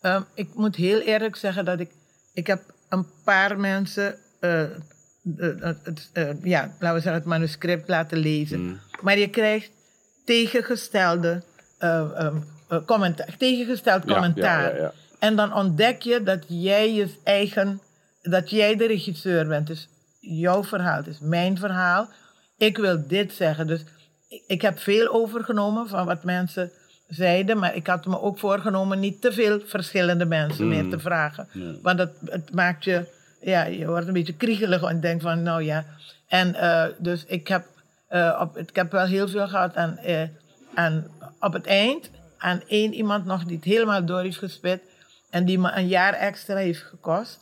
[0.00, 1.90] Ehm, ik moet heel eerlijk zeggen dat ik...
[2.34, 4.18] Ik heb een paar mensen...
[4.40, 4.64] eh,
[5.36, 6.10] het-
[6.42, 8.80] ja, laten we zeggen, het manuscript laten lezen.
[9.02, 9.70] Maar je krijgt
[10.24, 11.42] tegengestelde
[11.78, 12.36] eh, ehm,
[12.68, 14.62] eh, commentaar, tegengesteld commentaar.
[14.62, 14.92] ja, ja, ja.
[15.18, 17.80] En dan ontdek je dat jij je eigen,
[18.22, 19.66] dat jij de regisseur bent.
[19.66, 19.88] Dus
[20.20, 22.08] jouw verhaal, het is mijn verhaal.
[22.56, 23.66] Ik wil dit zeggen.
[23.66, 23.84] Dus
[24.28, 26.70] ik, ik heb veel overgenomen van wat mensen
[27.08, 31.48] zeiden, maar ik had me ook voorgenomen niet te veel verschillende mensen meer te vragen.
[31.82, 33.06] Want het, het maakt je,
[33.40, 35.84] ja, je wordt een beetje kriegelig en denkt van, nou ja.
[36.28, 37.66] En eh, dus ik heb,
[38.40, 40.22] op, ik heb wel heel veel gehad aan, eh,
[40.74, 41.06] aan
[41.40, 44.80] op het eind aan één iemand nog die het helemaal door heeft gespit.
[45.30, 47.38] En die me een jaar extra heeft gekost.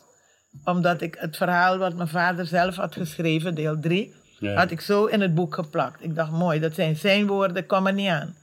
[0.65, 4.55] Omdat ik het verhaal wat mijn vader zelf had geschreven, deel 3, Ja.
[4.55, 6.05] had ik zo in het boek geplakt.
[6.05, 8.37] Ik dacht, mooi, dat zijn zijn woorden, kom er niet aan.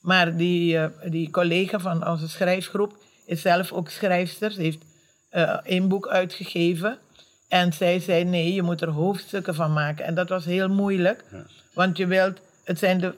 [0.00, 4.50] Maar die, eh, die collega van onze schrijfgroep is zelf ook schrijfster.
[4.52, 4.84] Ze heeft
[5.30, 6.98] eh één boek uitgegeven.
[7.48, 10.04] En zij zei, nee, je moet er hoofdstukken van maken.
[10.04, 11.24] En dat was heel moeilijk.
[11.72, 13.14] Want je wilt, het zijn de,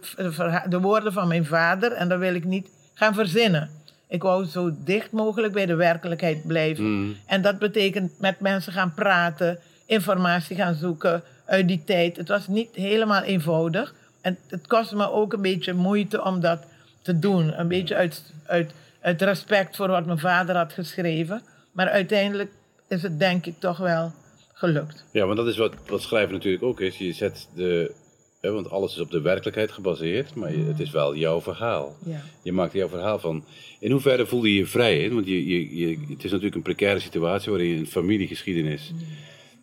[0.68, 1.92] de, woorden van mijn vader.
[1.92, 3.70] En dat wil ik niet gaan verzinnen.
[4.08, 7.16] Ik wou zo dicht mogelijk bij de werkelijkheid blijven.
[7.26, 12.16] En dat betekent met mensen gaan praten, informatie gaan zoeken uit die tijd.
[12.16, 13.94] Het was niet helemaal eenvoudig.
[14.20, 16.64] En het kostte me ook een beetje moeite om dat
[17.02, 17.58] te doen.
[17.58, 21.42] Een beetje uit, uit, uit respect voor wat mijn vader had geschreven.
[21.72, 22.50] Maar uiteindelijk
[22.88, 24.12] is het denk ik toch wel
[24.52, 25.04] gelukt.
[25.12, 26.98] Ja, want dat is wat, wat schrijven natuurlijk ook is.
[26.98, 27.92] Je zet de...
[28.40, 31.96] Hè, want alles is op de werkelijkheid gebaseerd, maar je- het is wel jouw verhaal.
[32.04, 32.20] Ja.
[32.42, 33.44] Je maakt jouw verhaal van.
[33.80, 35.14] In hoeverre voelde je je vrij in?
[35.14, 38.92] Want je, je, je, het is natuurlijk een precaire situatie waarin je een familiegeschiedenis,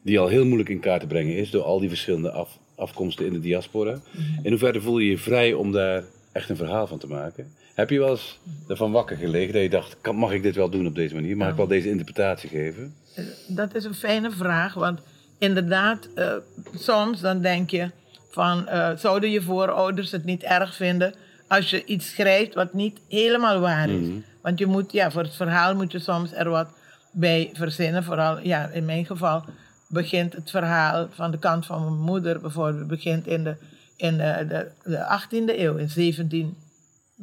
[0.02, 3.26] die al heel moeilijk in kaart te brengen is door al die verschillende af, afkomsten
[3.26, 4.02] in de diaspora.
[4.44, 7.54] In hoeverre voel je je vrij om daar echt een verhaal van te maken?
[7.74, 10.88] Heb je wel eens ervan wakker gelegen dat je dacht, mag ik dit wel doen
[10.88, 11.38] op deze manier?
[11.38, 12.94] Mag ik wel deze interpretatie geven?
[13.48, 15.00] Dat is een fijne vraag, want
[15.38, 16.34] inderdaad, eh,
[16.76, 17.92] soms dan denk je
[18.32, 21.14] van, eh, zouden je voorouders het niet erg vinden
[21.48, 24.08] als je iets schrijft wat niet helemaal waar is?
[24.42, 26.68] Want je moet, ja, voor het verhaal moet je soms er wat
[27.12, 28.04] bij verzinnen.
[28.04, 29.44] Vooral, ja, in mijn geval
[29.88, 33.56] begint het verhaal van de kant van mijn moeder bijvoorbeeld, begint in de,
[33.98, 36.58] in de, de, de 18e eeuw, in 17,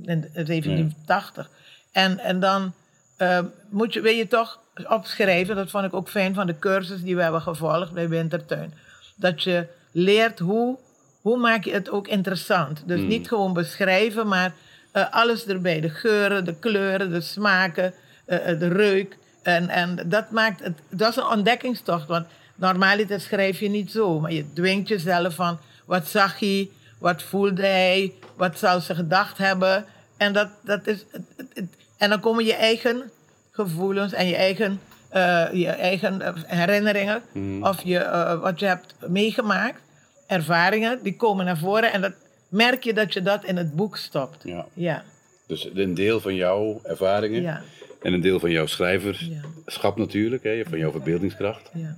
[0.04, 1.50] in de- 1780.
[1.92, 2.72] En, en dan
[3.20, 3.38] eh,
[3.70, 7.16] moet je, wil je toch opschrijven, dat vond ik ook fijn van de cursus die
[7.16, 8.74] we hebben gevolgd bij Wintertuin.
[9.16, 10.78] Dat je leert hoe,
[11.20, 12.82] hoe maak je het ook interessant.
[12.86, 14.52] Dus niet gewoon beschrijven, maar
[14.92, 15.80] eh, alles erbij.
[15.80, 17.92] De geuren, de kleuren, de smaken,
[18.24, 19.16] eh, eh, de reuk.
[19.42, 22.06] En, en dat maakt het, dat is een ontdekkingstocht.
[22.06, 27.22] Want normaliter schrijf je niet zo, maar je dwingt jezelf van wat zag hij, wat
[27.22, 29.84] voelde hij, wat zou ze gedacht hebben.
[30.16, 33.10] En, dat, dat is, het- het- en dan komen je eigen
[33.50, 37.22] gevoelens en je eigen, eh, je eigen eh, herinneringen
[37.62, 39.80] of je, eh, wat je hebt meegemaakt,
[40.26, 41.92] ervaringen, die komen naar voren.
[41.92, 42.12] En dat
[42.48, 44.42] merk je dat je dat in het boek stopt.
[44.44, 44.66] Ja.
[44.74, 45.04] Ja,
[45.46, 47.62] Dus een deel van jouw ervaringen ja,
[48.02, 51.70] en een deel van jouw schrijverschap natuurlijk, hè, van jouw verbeeldingskracht.
[51.74, 51.96] ja.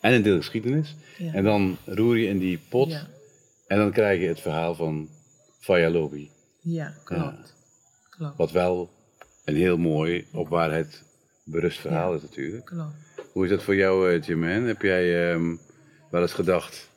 [0.00, 0.94] En een deel geschiedenis.
[1.18, 1.32] Ja.
[1.32, 3.06] En dan roer je in die pot
[3.66, 5.08] en dan krijg je het verhaal van
[5.60, 6.30] Fayalobi.
[6.60, 7.54] Ja, klopt.
[8.10, 8.90] Klopt, Wat wel
[9.44, 11.02] een heel mooi, op waarheid
[11.44, 12.64] berust verhaal is natuurlijk.
[12.64, 12.94] klopt.
[13.32, 14.66] Hoe is dat voor jou, eh, Jermaine?
[14.66, 15.56] Heb jij ehm,
[16.10, 16.90] wel eens gedacht,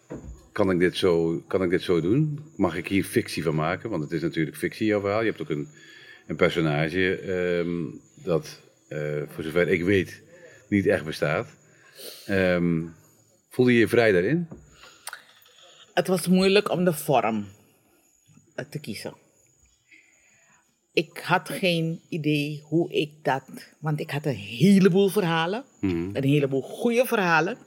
[0.52, 2.40] kan ik, dit zo, kan ik dit zo doen?
[2.56, 3.90] Mag ik hier fictie van maken?
[3.90, 5.22] Want het is natuurlijk fictie, jouw verhaal.
[5.22, 5.68] Je hebt ook een,
[6.28, 7.84] een personage ehm,
[8.24, 10.22] dat, eh, voor zover ik weet,
[10.70, 11.48] niet echt bestaat.
[12.26, 12.84] Ehm
[13.58, 14.48] voelde je je vrij daarin?
[15.94, 17.48] Het was moeilijk om de vorm
[18.70, 19.14] te kiezen.
[20.98, 23.44] Ik had geen idee hoe ik dat.
[23.80, 25.64] Want ik had een heleboel verhalen.
[26.14, 27.58] Een heleboel goede verhalen.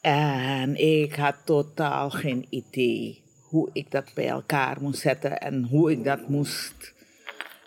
[0.00, 5.90] En ik had totaal geen idee hoe ik dat bij elkaar moest zetten en hoe
[5.90, 6.94] ik dat moest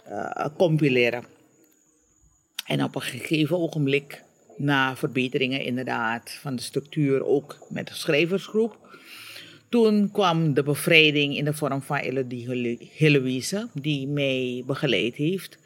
[0.06, 1.24] eh, compileren.
[2.66, 4.24] En op een gegeven ogenblik,
[4.58, 8.85] na verbeteringen inderdaad van de structuur, ook met de schrijversgroep,
[9.76, 15.58] toen kwam de bevrijding in de vorm van Elodie Heloïse, die mij begeleid heeft.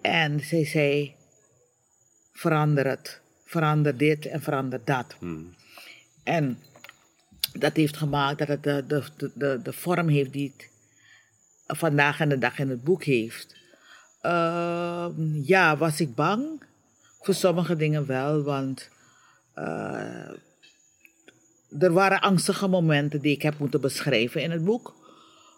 [0.00, 1.14] En zij zei,
[2.32, 5.16] verander het, verander dit en verander dat.
[6.22, 6.58] En
[7.52, 12.20] dat heeft gemaakt dat het de, de, de, de, de vorm heeft die het vandaag
[12.20, 13.56] en de dag in het boek heeft.
[14.20, 16.62] Ehm, ja, was ik bang?
[17.20, 18.88] Voor sommige dingen wel, want
[19.54, 20.30] eh,
[21.78, 24.94] er waren angstige momenten die ik heb moeten beschrijven in het boek.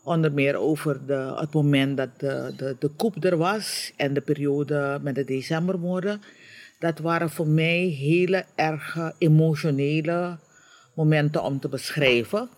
[0.05, 4.21] Onder meer over de, het moment dat de, de, de coup er was en de
[4.21, 6.23] periode met de decembermoorden.
[6.79, 10.39] Dat waren voor mij hele erg emotionele
[10.95, 12.49] momenten om te beschrijven.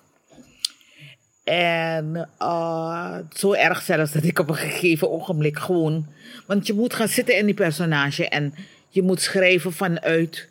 [1.44, 6.06] En uh, zo erg zelfs dat ik op een gegeven ogenblik gewoon.
[6.46, 8.54] Want je moet gaan zitten in die personage en
[8.88, 10.48] je moet schrijven vanuit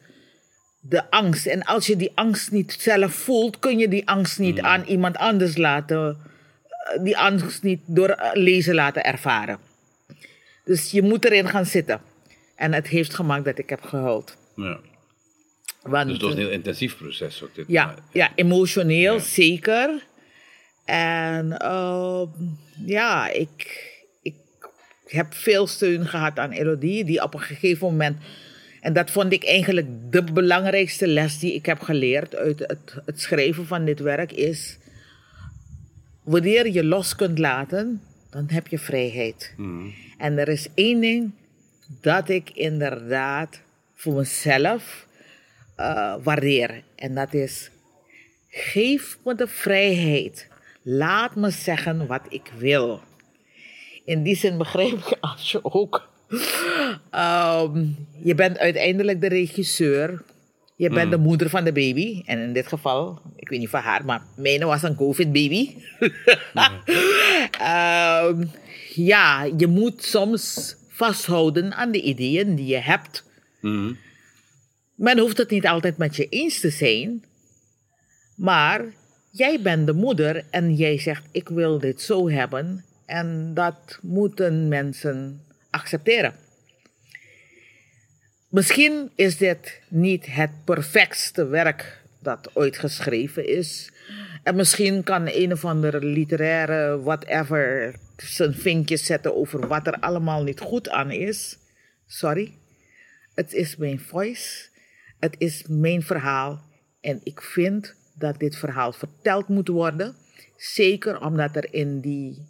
[0.89, 1.45] de angst.
[1.45, 5.17] En als je die angst niet zelf voelt, kun je die angst niet aan iemand
[5.17, 6.17] anders laten.
[6.69, 9.60] eh, Die angst niet door eh, lezen laten ervaren.
[10.65, 12.02] Dus je moet erin gaan zitten.
[12.56, 14.38] En het heeft gemaakt dat ik heb gehuild.
[14.56, 14.80] Ja.
[15.82, 17.65] Want, Dus het was een heel intensief proces ook dit.
[17.67, 19.19] ja, Maar- ja, emotioneel Ja.
[19.19, 20.06] zeker.
[20.86, 22.28] En ehm,
[22.86, 23.84] ja, ik,
[24.21, 24.36] ik
[25.06, 28.17] heb veel steun gehad aan Elodie, die op een gegeven moment.
[28.86, 33.21] En dat vond ik eigenlijk de belangrijkste les die ik heb geleerd uit het, het
[33.21, 34.78] schrijven van dit werk is.
[36.24, 39.54] Wanneer je los kunt laten, dan heb je vrijheid.
[40.17, 41.32] En er is één ding
[42.02, 43.62] dat ik inderdaad
[43.95, 45.08] voor mezelf
[45.76, 46.84] eh, waardeer.
[46.95, 47.71] En dat is,
[48.50, 50.48] geef me de vrijheid.
[50.82, 53.02] Laat me zeggen wat ik wil.
[54.04, 56.13] In die zin begrijp ik als je ook...
[57.11, 57.85] ehm,
[58.23, 60.23] je bent uiteindelijk de regisseur.
[60.77, 62.21] Je bent de moeder van de baby.
[62.25, 65.75] En in dit geval, ik weet niet van haar, maar mijne was een COVID-baby.
[67.59, 68.43] Ehm,
[68.93, 73.23] ja, je moet soms vasthouden aan de ideeën die je hebt.
[73.61, 73.93] Mhm.
[74.95, 77.23] Men hoeft het niet altijd met je eens te zijn,
[78.35, 78.85] maar
[79.31, 84.67] jij bent de moeder en jij zegt: Ik wil dit zo hebben, en dat moeten
[84.67, 85.44] mensen
[85.75, 86.33] accepteren.
[88.49, 93.91] Misschien is dit niet het perfectste werk dat ooit geschreven is.
[94.43, 100.43] En misschien kan een of andere literaire whatever zijn vinkje zetten over wat er allemaal
[100.43, 101.57] niet goed aan is.
[102.07, 102.57] Sorry.
[103.33, 104.67] Het is mijn voice.
[105.19, 106.61] Het is mijn verhaal.
[107.01, 110.15] En ik vind dat dit verhaal verteld moet worden.
[110.57, 112.45] Zeker omdat er in die,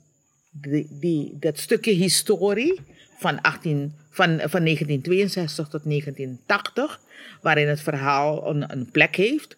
[0.51, 2.81] die, die, dat stukje historie
[3.17, 6.99] van, 18, van, van 1962 tot 1980,
[7.41, 9.57] waarin het verhaal een, een plek heeft.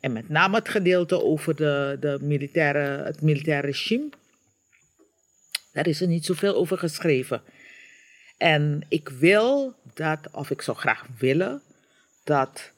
[0.00, 4.08] En met name het gedeelte over de, de militaire, het militaire regime.
[5.72, 7.42] Daar is er niet zoveel over geschreven.
[8.38, 11.62] En ik wil dat, of ik zou graag willen,
[12.24, 12.72] dat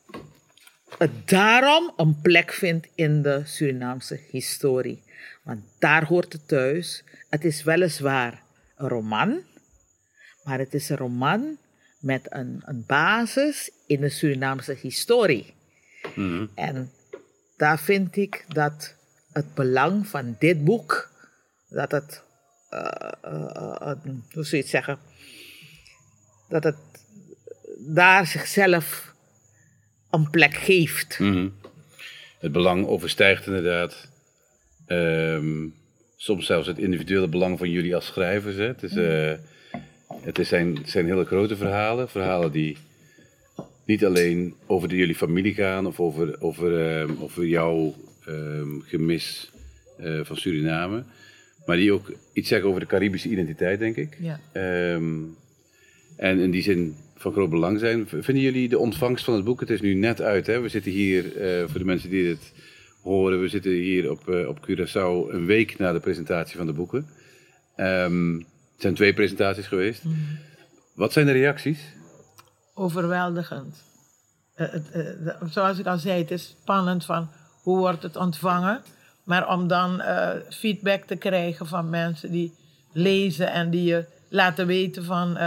[0.98, 5.02] het daarom een plek vindt in de Surinaamse historie.
[5.42, 7.04] Want daar hoort het thuis.
[7.30, 8.42] Het is weliswaar
[8.76, 9.42] een roman,
[10.44, 11.56] maar het is een roman
[11.98, 15.54] met een, een basis in de Surinaamse historie.
[16.54, 16.90] En
[17.56, 18.94] daar vind ik dat
[19.32, 21.10] het belang van dit boek,
[21.68, 22.22] dat het,
[22.68, 23.96] eh, eh, eh,
[24.32, 24.98] hoe zou je het zeggen,
[26.48, 26.76] dat het
[27.78, 29.14] daar zichzelf
[30.10, 31.18] een plek geeft.
[31.18, 31.48] Mhm.
[32.38, 34.08] Het belang overstijgt inderdaad
[34.86, 35.68] ehm,
[36.16, 38.56] soms zelfs het individuele belang van jullie als schrijvers.
[38.56, 38.66] Hè.
[38.66, 39.32] Het, is, eh,
[40.22, 42.76] het zijn, het zijn hele grote verhalen, verhalen die
[43.84, 47.94] niet alleen over de, jullie familie gaan of over, over, ehm, over jouw
[48.26, 49.50] ehm, gemis
[49.98, 51.04] eh, van Suriname,
[51.66, 54.16] maar die ook iets zeggen over de Caribische identiteit, denk ik.
[54.20, 54.40] Ja.
[54.52, 55.20] Ehm,
[56.16, 58.08] en in die zin van groot belang zijn.
[58.08, 60.60] Vinden jullie de ontvangst van het boek, het is nu net uit, hè?
[60.60, 62.52] we zitten hier, eh, voor de mensen die dit
[63.02, 66.72] horen, we zitten hier op, eh, op Curaçao een week na de presentatie van de
[66.72, 67.06] boeken.
[67.76, 68.44] Het
[68.82, 70.02] zijn twee presentaties geweest.
[70.94, 71.78] Wat zijn de reacties?
[72.74, 73.84] overweldigend.
[74.54, 77.30] Eh, eh, zoals ik al zei, het is spannend van
[77.62, 78.82] hoe wordt het ontvangen.
[79.24, 82.54] Maar om dan eh, feedback te krijgen van mensen die
[82.92, 85.38] lezen en die je laten weten van...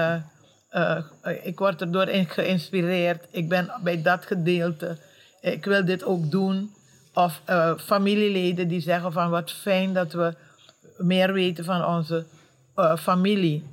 [1.44, 4.98] ik word erdoor geïnspireerd, ik ben bij dat gedeelte,
[5.42, 6.74] ik wil dit ook doen.
[7.14, 7.42] Of
[7.78, 10.34] familieleden die zeggen van wat fijn dat we
[10.98, 12.26] meer weten van onze
[12.76, 13.64] eh, familie.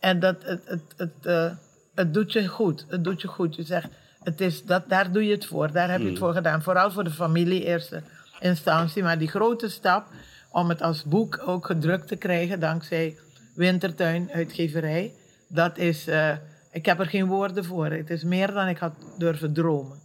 [0.00, 1.50] En dat het, het, het, eh,
[1.94, 2.86] het doet je goed.
[2.88, 3.56] Het doet je goed.
[3.56, 3.88] Je zegt,
[4.22, 5.72] het is dat, daar doe je het voor.
[5.72, 6.62] Daar heb je het voor gedaan.
[6.62, 8.02] Vooral voor de familie eerste
[8.40, 9.02] instantie.
[9.02, 10.06] Maar die grote stap
[10.50, 13.16] om het als boek ook gedrukt te krijgen dankzij
[13.54, 15.12] Wintertuin uitgeverij.
[15.48, 16.36] Dat is, eh,
[16.72, 17.86] ik heb er geen woorden voor.
[17.86, 19.98] Het is meer dan ik had durven dromen.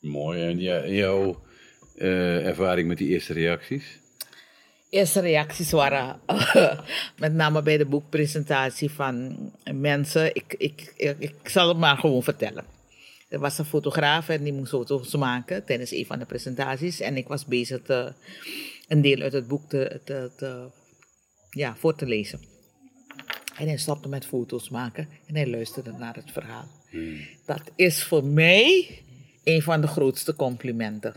[0.00, 0.42] Mooi.
[0.42, 0.58] En
[0.94, 1.44] jouw
[1.98, 4.00] ervaring met die eerste reacties?
[4.90, 6.20] Eerste reacties waren,
[7.24, 9.36] met name bij de boekpresentatie van
[9.74, 10.34] mensen.
[10.34, 12.64] Ik, ik, ik, ik zal het maar gewoon vertellen.
[13.28, 17.00] Er was een fotograaf en die moest foto's maken tijdens een van de presentaties.
[17.00, 18.12] En ik was bezig te,
[18.88, 20.68] een deel uit het boek te, te, te,
[21.50, 22.40] ja, voor te lezen.
[23.58, 26.68] En hij stopte met foto's maken en hij luisterde naar het verhaal.
[27.46, 28.88] Dat is voor mij
[29.44, 31.14] een van de grootste complimenten.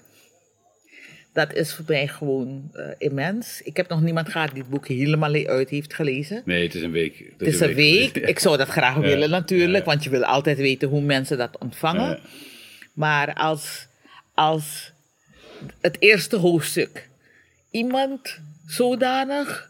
[1.40, 3.62] Dat is voor mij gewoon eh, immens.
[3.62, 6.42] Ik heb nog niemand gehad die het boek helemaal uit heeft gelezen.
[6.46, 7.24] Nee, het is een week.
[7.38, 8.16] Het is een week.
[8.18, 9.02] Ik zou dat graag Ja.
[9.02, 9.92] willen natuurlijk, Ja.
[9.92, 12.10] want je wil altijd weten hoe mensen dat ontvangen.
[12.10, 12.20] Ja.
[12.94, 13.88] Maar als,
[14.34, 14.92] als
[15.82, 17.10] het eerste hoofdstuk
[17.72, 19.70] iemand zodanig.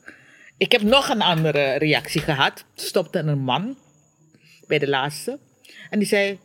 [0.58, 2.66] Ik heb nog een andere reactie gehad.
[2.76, 3.78] Stopte een man
[4.68, 5.40] bij de laatste.
[5.90, 6.40] En die zei,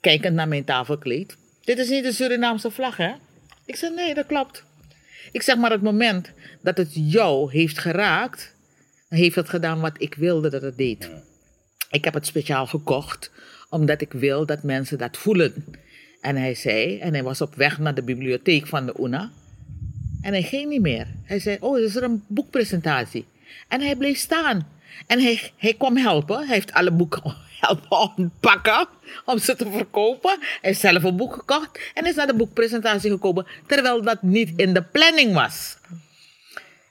[0.00, 1.36] kijkend naar mijn tafelkleed.
[1.64, 3.12] Dit is niet de Surinaamse vlag, hè?
[3.68, 4.64] Ik zei, nee, dat klopt.
[5.32, 8.54] Ik zeg maar, het moment dat het jou heeft geraakt,
[9.08, 11.10] dan heeft het gedaan wat ik wilde dat het deed.
[11.90, 13.30] Ik heb het speciaal gekocht,
[13.68, 15.64] omdat ik wil dat mensen dat voelen.
[16.20, 19.30] En hij zei, en hij was op weg naar de bibliotheek van de UNA.
[20.22, 21.06] En hij ging niet meer.
[21.24, 23.26] Hij zei, oh, is er een boekpresentatie?
[23.68, 24.68] En hij bleef staan.
[25.06, 26.38] En hij, hij kwam helpen.
[26.38, 27.22] Hij heeft alle boeken
[27.60, 28.88] helpen ontpakken
[29.24, 30.36] om ze te verkopen.
[30.40, 34.52] Hij heeft zelf een boek gekocht en is naar de boekpresentatie gekomen, terwijl dat niet
[34.56, 35.76] in de planning was.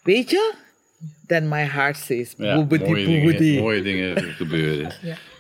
[0.04, 0.54] Weet je?
[1.28, 4.92] Then my heart says, Ja, boebedi, mooie, dingen, mooie dingen gebeuren.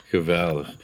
[0.10, 0.76] Geweldig.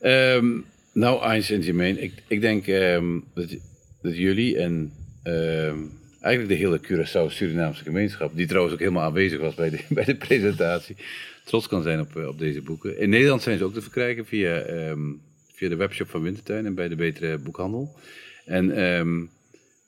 [0.00, 0.46] Ehm,
[0.92, 3.56] nou, Eins en Jermaine, ik, ik denk ehm, dat,
[4.02, 5.78] dat jullie en ehm,
[6.20, 10.16] eigenlijk de hele Curaçao-Surinaamse gemeenschap, die trouwens ook helemaal aanwezig was bij de, bij de
[10.16, 10.96] presentatie,
[11.44, 12.98] trots kan zijn op, eh, op deze boeken.
[12.98, 15.12] In Nederland zijn ze ook te verkrijgen via, ehm,
[15.52, 17.94] via de webshop van Wintertuin en bij de Betere Boekhandel.
[18.44, 19.24] En ehm,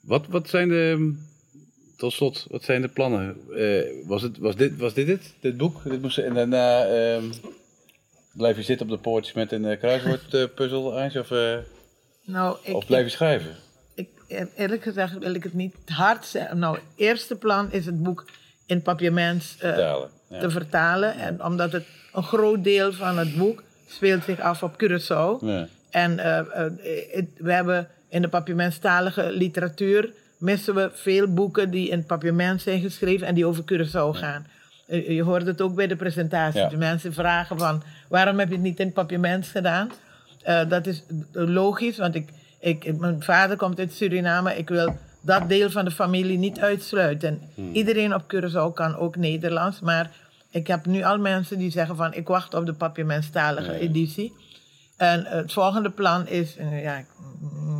[0.01, 1.13] wat, wat zijn de...
[1.97, 3.37] Tot slot, wat zijn de plannen?
[3.55, 5.81] Eh, was, het, was, dit, was dit het, dit boek?
[5.83, 7.23] Dit moest, en daarna ehm,
[8.33, 11.57] blijf je zitten op de poortjes met een uh, kruiswoordpuzzel, Eins, of, eh,
[12.25, 13.55] Nou, ik, of blijf je schrijven?
[14.01, 16.59] Ik, eerlijk gezegd wil ik het niet hard zeggen.
[16.59, 18.25] Nou, het eerste plan is het boek
[18.65, 20.09] in papiermens eh, Vertalen.
[20.29, 20.39] Ja.
[20.39, 21.13] te vertalen.
[21.13, 25.45] En omdat het een groot deel van het boek speelt zich af op Curaçao.
[25.45, 25.67] Ja.
[25.89, 32.05] En eh, eh, we hebben in de papiamenstalige literatuur missen we veel boeken die in
[32.05, 34.45] papiament zijn geschreven en die over Curaçao gaan.
[34.87, 36.67] Eh, je hoort het ook bij de presentatie.
[36.67, 39.91] De mensen vragen van waarom heb je het niet in papiament gedaan?
[40.41, 42.29] Eh, dat is logisch, want ik,
[42.61, 44.57] ik, mijn vader komt uit Suriname.
[44.57, 47.41] Ik wil dat deel van de familie niet uitsluiten.
[47.71, 50.11] Iedereen op Curaçao kan ook Nederlands, maar
[50.49, 54.33] ik heb nu al mensen die zeggen van ik wacht op de papiamentstalige editie.
[54.97, 57.05] En het volgende plan is, ja, ik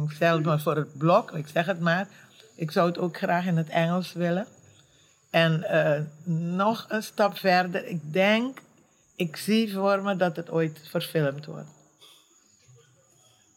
[0.08, 2.08] stel het maar voor het blok, ik zeg het maar.
[2.56, 4.46] Ik zou het ook graag in het Engels willen.
[5.30, 6.02] En eh,
[6.50, 8.60] nog een stap verder, ik denk,
[9.16, 11.70] ik zie voor me dat het ooit verfilmd wordt.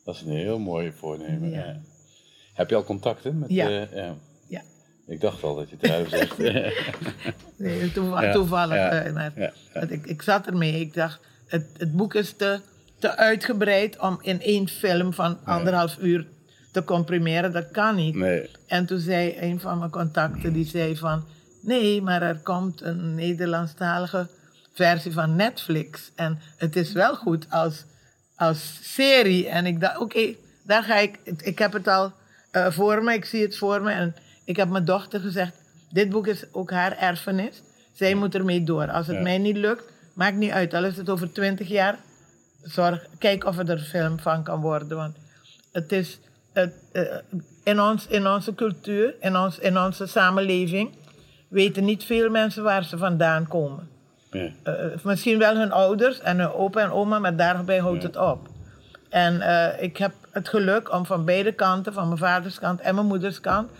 [0.04, 1.50] Dat is een heel mooi voornemen.
[1.50, 1.76] Ja.
[2.54, 3.38] Heb je al contacten?
[3.38, 3.68] Met, Ja.
[3.68, 4.14] eh, ja.
[4.48, 4.62] Ja,
[5.06, 6.38] Ik dacht al dat je het eruit zegt.
[7.56, 7.92] nee,
[8.32, 8.76] toevallig.
[8.76, 9.32] eh, maar
[9.90, 12.60] Ik, ik zat ermee, ik dacht, het, het boek is te,
[12.98, 16.26] te uitgebreid om in één film van anderhalf uur
[16.72, 17.52] te comprimeren.
[17.52, 18.14] Dat kan niet.
[18.14, 18.50] nee.
[18.66, 21.24] En toen zei een van mijn contacten, die zei van...
[21.62, 24.26] Nee, maar er komt een Nederlandstalige
[24.72, 26.12] versie van Netflix.
[26.14, 27.84] En het is wel goed als,
[28.46, 29.48] als serie.
[29.48, 31.18] En ik dacht, oké, daar ga ik...
[31.42, 32.12] Ik heb het al
[32.50, 33.90] eh, voor me, ik zie het voor me.
[33.90, 34.14] En
[34.44, 35.52] ik heb mijn dochter gezegd,
[35.90, 37.62] dit boek is ook haar erfenis.
[37.92, 38.90] Zij moet ermee door.
[38.90, 39.22] Als het Ja.
[39.22, 39.84] mij niet lukt,
[40.14, 40.74] maakt niet uit.
[40.74, 41.98] Al is het over twintig jaar,
[42.62, 44.96] zorg, kijk of er een film van kan worden.
[44.96, 45.16] Want
[45.72, 46.18] het is
[46.52, 47.02] het, eh,
[47.64, 50.90] in, ons, in onze cultuur, in, ons, in onze samenleving,
[51.48, 53.88] weten niet veel mensen waar ze vandaan komen.
[54.34, 54.50] Ja.
[54.62, 58.48] Eh, misschien wel hun ouders en hun opa en oma, maar daarbij houdt het op.
[59.08, 62.94] En eh, ik heb het geluk om van beide kanten, van mijn vaders kant en
[62.94, 63.70] mijn moeders kant,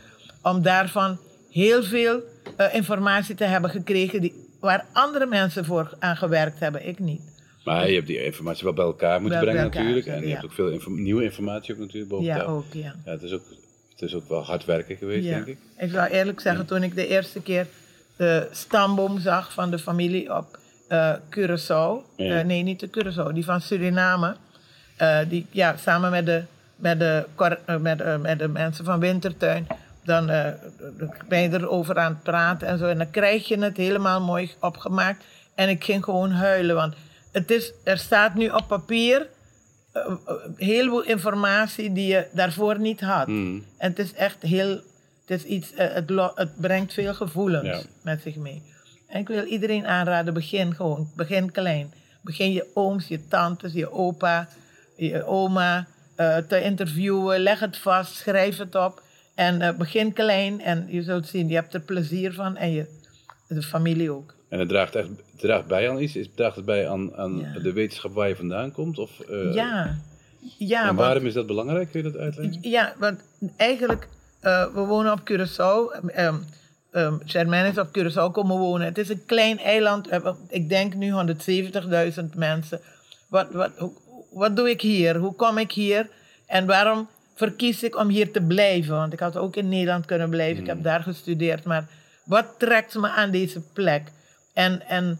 [0.43, 1.19] om daarvan
[1.51, 2.21] heel veel
[2.57, 7.33] eh, informatie te hebben gekregen die, waar andere mensen voor aan gewerkt hebben, ik niet.
[7.65, 10.07] Maar je hebt die informatie wel bij elkaar moeten bij brengen elkaar, natuurlijk.
[10.07, 12.95] En je hebt ook veel nieuwe informatie ook natuurlijk boven Ja, ook, ja.
[13.05, 13.45] Ja, het, is ook,
[13.91, 15.35] het is ook wel hard werken geweest, Ja.
[15.35, 15.59] denk ik.
[15.79, 17.67] Ik zou eerlijk zeggen, toen ik de eerste keer
[18.17, 20.59] de stamboom zag van de familie op
[20.89, 22.17] eh Curaçao.
[22.17, 22.39] Ja.
[22.39, 24.37] eh, nee, niet de Curaçao, die van Suriname.
[24.97, 26.43] eh, die, ja, samen met de,
[26.77, 27.27] met, de,
[27.81, 29.67] met, met de mensen van Wintertuin.
[30.05, 30.27] Dan
[31.29, 32.87] ben je erover aan het praten en zo.
[32.87, 35.25] En dan krijg je het helemaal mooi opgemaakt.
[35.55, 36.95] En ik ging gewoon huilen, want
[37.33, 39.27] het is, er staat nu op papier
[39.93, 40.19] een
[40.57, 43.27] heleboel informatie die je daarvoor niet had.
[43.27, 44.81] En het is echt heel,
[45.27, 47.81] Het, is iets, eh, het, het brengt veel gevoelens Ja.
[48.03, 48.63] met zich mee.
[49.09, 51.11] En ik wil iedereen aanraden, begin gewoon.
[51.17, 51.93] Begin klein.
[52.21, 54.49] Begin je ooms, je tantes, je opa,
[54.97, 57.41] je oma eh, te interviewen.
[57.41, 59.03] Leg het vast, schrijf het op.
[59.35, 62.87] En eh, begin klein en je zult zien, je hebt er plezier van en je,
[63.49, 64.35] de familie ook.
[64.49, 66.17] En het draagt, echt, het draagt bij aan iets?
[66.17, 67.59] Is- Draagt het bij aan, aan Ja.
[67.61, 68.99] de wetenschap waar je vandaan komt?
[68.99, 69.11] Of,
[69.53, 69.99] ja.
[70.59, 71.91] ja, en want- waarom is dat belangrijk?
[71.91, 72.59] Kun je dat uitleggen?
[72.71, 73.21] Ja, want
[73.57, 74.09] eigenlijk,
[74.45, 75.93] eh, we wonen op Curaçao.
[76.19, 76.45] Um,
[76.93, 78.87] um, Germain is op Curaçao komen wonen.
[78.87, 80.11] Het is een klein eiland.
[80.11, 82.81] Hebben, ik denk nu 170.000 mensen.
[83.29, 83.71] Wat, wat,
[84.31, 85.17] wat doe ik hier?
[85.17, 86.09] Hoe kom ik hier?
[86.47, 88.95] En waarom verkies ik om hier te blijven?
[88.95, 90.63] Want ik had ook in Nederland kunnen blijven.
[90.63, 91.65] Ik heb daar gestudeerd.
[91.65, 91.89] Maar
[92.25, 94.03] wat trekt me aan deze plek?
[94.53, 95.19] En, en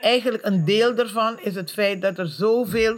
[0.00, 2.96] eigenlijk een deel daarvan is het feit dat er zoveel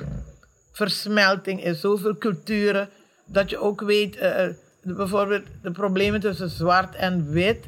[0.73, 2.89] versmelting is, zoveel culturen,
[3.25, 4.55] dat je ook weet, eh, eh,
[4.97, 7.67] bijvoorbeeld de problemen tussen zwart en wit,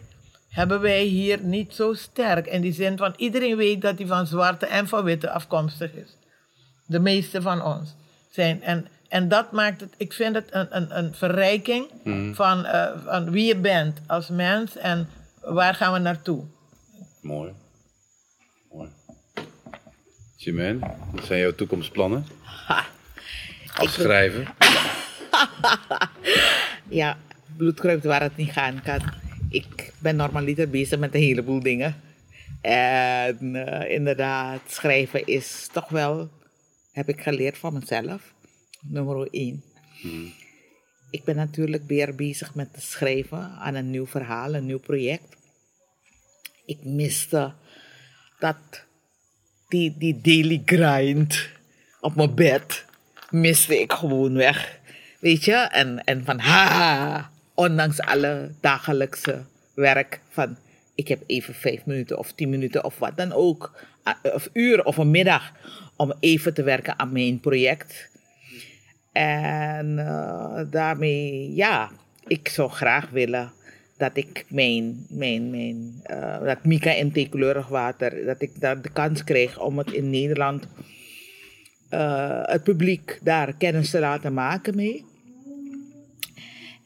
[0.48, 2.46] hebben wij hier niet zo sterk.
[2.46, 6.16] In die zin van iedereen weet dat hij van zwarte en van witte afkomstig is.
[6.86, 7.94] De meeste van ons
[8.30, 8.62] zijn.
[8.62, 11.86] En, en dat maakt het, ik vind het een, een, een verrijking
[12.34, 15.08] van, eh, van wie je bent als mens en
[15.40, 16.44] waar gaan we naartoe.
[17.20, 17.52] Mooi.
[18.72, 18.88] Mooi.
[20.36, 20.78] Jermaine,
[21.12, 22.26] wat zijn jouw toekomstplannen?
[23.76, 24.52] Als schrijver?
[26.90, 27.18] Ja,
[27.56, 29.00] bloed kruipt waar het niet gaan kan.
[29.50, 32.00] Ik ben normaliter bezig met een heleboel dingen.
[32.60, 36.30] En eh, inderdaad, schrijven is toch wel,
[36.92, 38.32] heb ik geleerd van mezelf.
[38.80, 39.62] Nummer één.
[41.10, 45.36] Ik ben natuurlijk weer bezig met te schrijven aan een nieuw verhaal, een nieuw project.
[46.66, 47.52] Ik miste
[48.38, 48.56] dat,
[49.68, 51.48] die, die daily grind
[52.00, 52.84] op mijn bed,
[53.30, 54.79] miste ik gewoon weg.
[55.20, 55.54] Weet je?
[55.54, 59.42] En, en van ha, ondanks alle dagelijkse
[59.74, 60.56] werk van
[60.94, 63.84] ik heb even vijf minuten of tien minuten of wat dan ook,
[64.22, 65.52] of uur of een middag
[65.96, 68.10] om even te werken aan mijn project.
[69.12, 71.90] En eh, daarmee, ja,
[72.26, 73.52] ik zou graag willen
[73.96, 78.90] dat ik mijn, mijn, mijn eh, dat Mika in theekleurig water, dat ik daar de
[78.90, 80.66] kans krijg om het in Nederland,
[81.88, 85.04] eh, het publiek daar kennis te laten maken mee.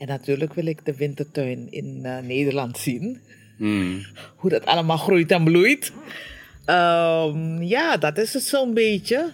[0.05, 3.21] En natuurlijk wil ik de wintertuin in eh, Nederland zien.
[3.57, 4.07] Hmm.
[4.37, 5.93] Hoe dat allemaal groeit en bloeit.
[6.65, 9.33] Ehm, ja, dat is het zo'n beetje.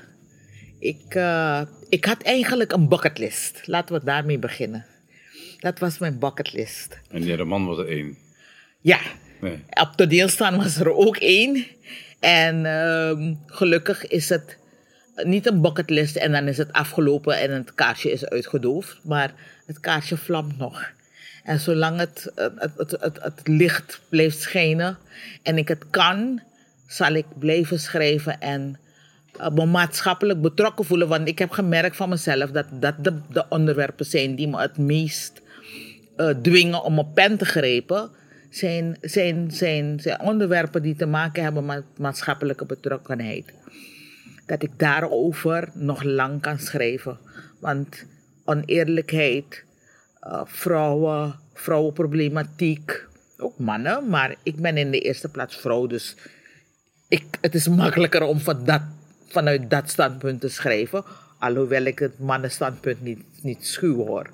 [0.79, 3.63] Ik, eh, ik had eigenlijk een bucketlist.
[3.65, 4.87] Laten we daarmee beginnen.
[5.59, 7.01] Dat was mijn bucketlist.
[7.09, 8.17] En die roman was er één.
[8.81, 9.01] Ja,
[9.41, 9.59] Nee.
[9.71, 11.67] op toneelstaan was er ook één.
[12.21, 14.59] En ehm, gelukkig is het
[15.25, 18.99] niet een bucketlist en dan is het afgelopen en het kaarsje is uitgedoofd.
[19.03, 19.33] Maar
[19.67, 20.91] het kaarsje vlamt nog.
[21.45, 24.99] En zolang het, het, het, het, het, licht blijft schijnen
[25.43, 26.41] en ik het kan,
[26.87, 28.79] zal ik blijven schrijven en
[29.37, 31.09] eh, me maatschappelijk betrokken voelen.
[31.09, 34.79] Want ik heb gemerkt van mezelf dat dat de, de onderwerpen zijn die me het
[34.79, 35.41] meest
[36.17, 38.11] eh, dwingen om op pen te grijpen,
[38.51, 43.53] zijn, zijn, zijn, zijn onderwerpen die te maken hebben met maatschappelijke betrokkenheid.
[44.51, 47.19] Dat ik daarover nog lang kan schrijven.
[47.59, 48.07] Want
[48.45, 49.65] oneerlijkheid,
[50.21, 53.05] eh, vrouwen, vrouwenproblematiek,
[53.39, 56.17] ook mannen, maar ik ben in de eerste plaats vrouw, dus
[57.09, 58.83] ik, het is makkelijker om van dat,
[59.27, 61.05] vanuit dat standpunt te schrijven,
[61.39, 64.31] alhoewel ik het mannenstandpunt niet, niet schuw hoor.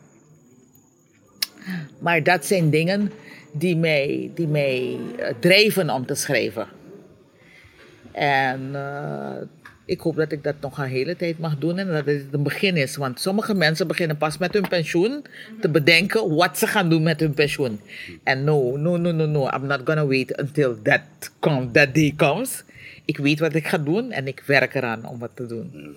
[1.98, 3.12] Maar dat zijn dingen
[3.52, 6.66] die mij, die mij eh, drijven om te schrijven.
[8.12, 9.42] En eh,
[9.86, 12.42] ik hoop dat ik dat nog een hele tijd mag doen en dat het een
[12.42, 12.96] begin is.
[12.96, 15.24] Want sommige mensen beginnen pas met hun pensioen
[15.60, 17.80] te bedenken wat ze gaan doen met hun pensioen.
[18.22, 19.48] En no, no, no, no, no.
[19.48, 21.00] I'm not gonna wait until that,
[21.40, 22.64] come, that day comes.
[23.04, 25.96] Ik weet wat ik ga doen en ik werk eraan om wat te doen.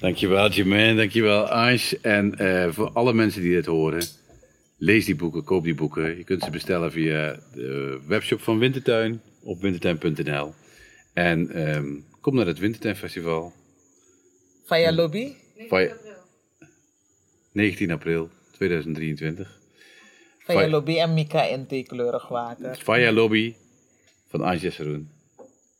[0.00, 1.98] Dankjewel Jermaine, dankjewel Ange.
[2.02, 4.02] En eh, voor alle mensen die dit horen,
[4.78, 6.16] lees die boeken, koop die boeken.
[6.16, 10.54] Je kunt ze bestellen via de webshop van Wintertuin op wintertuin.nl.
[11.12, 11.86] En ehm,
[12.26, 13.52] kom naar het Wintertuinfestival.
[14.64, 15.34] Via lobby?
[15.56, 15.96] Via-
[17.52, 19.60] 19 april 2023.
[20.38, 22.76] Via Via- lobby en Mika in theekleurig water.
[22.76, 23.54] Via Lobby
[24.28, 25.10] van Ange Saroen.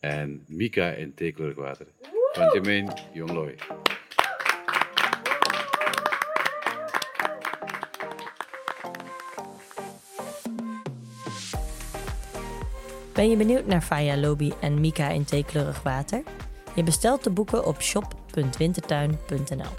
[0.01, 1.87] En Mika in Theekleurig Water.
[2.33, 3.55] Van Jermaine Jonglooi.
[13.17, 16.23] Ben je benieuwd naar Faya Lobby en Mika in theekleurig water?
[16.75, 19.71] Je bestelt de boeken op shop.wintertuin.nl.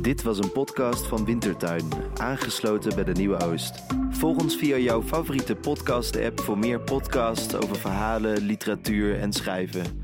[0.00, 3.82] Dit was een podcast van Wintertuin, aangesloten bij de Nieuwe Oost.
[4.10, 10.03] Volg ons via jouw favoriete podcast-app voor meer podcasts over verhalen, literatuur en schrijven.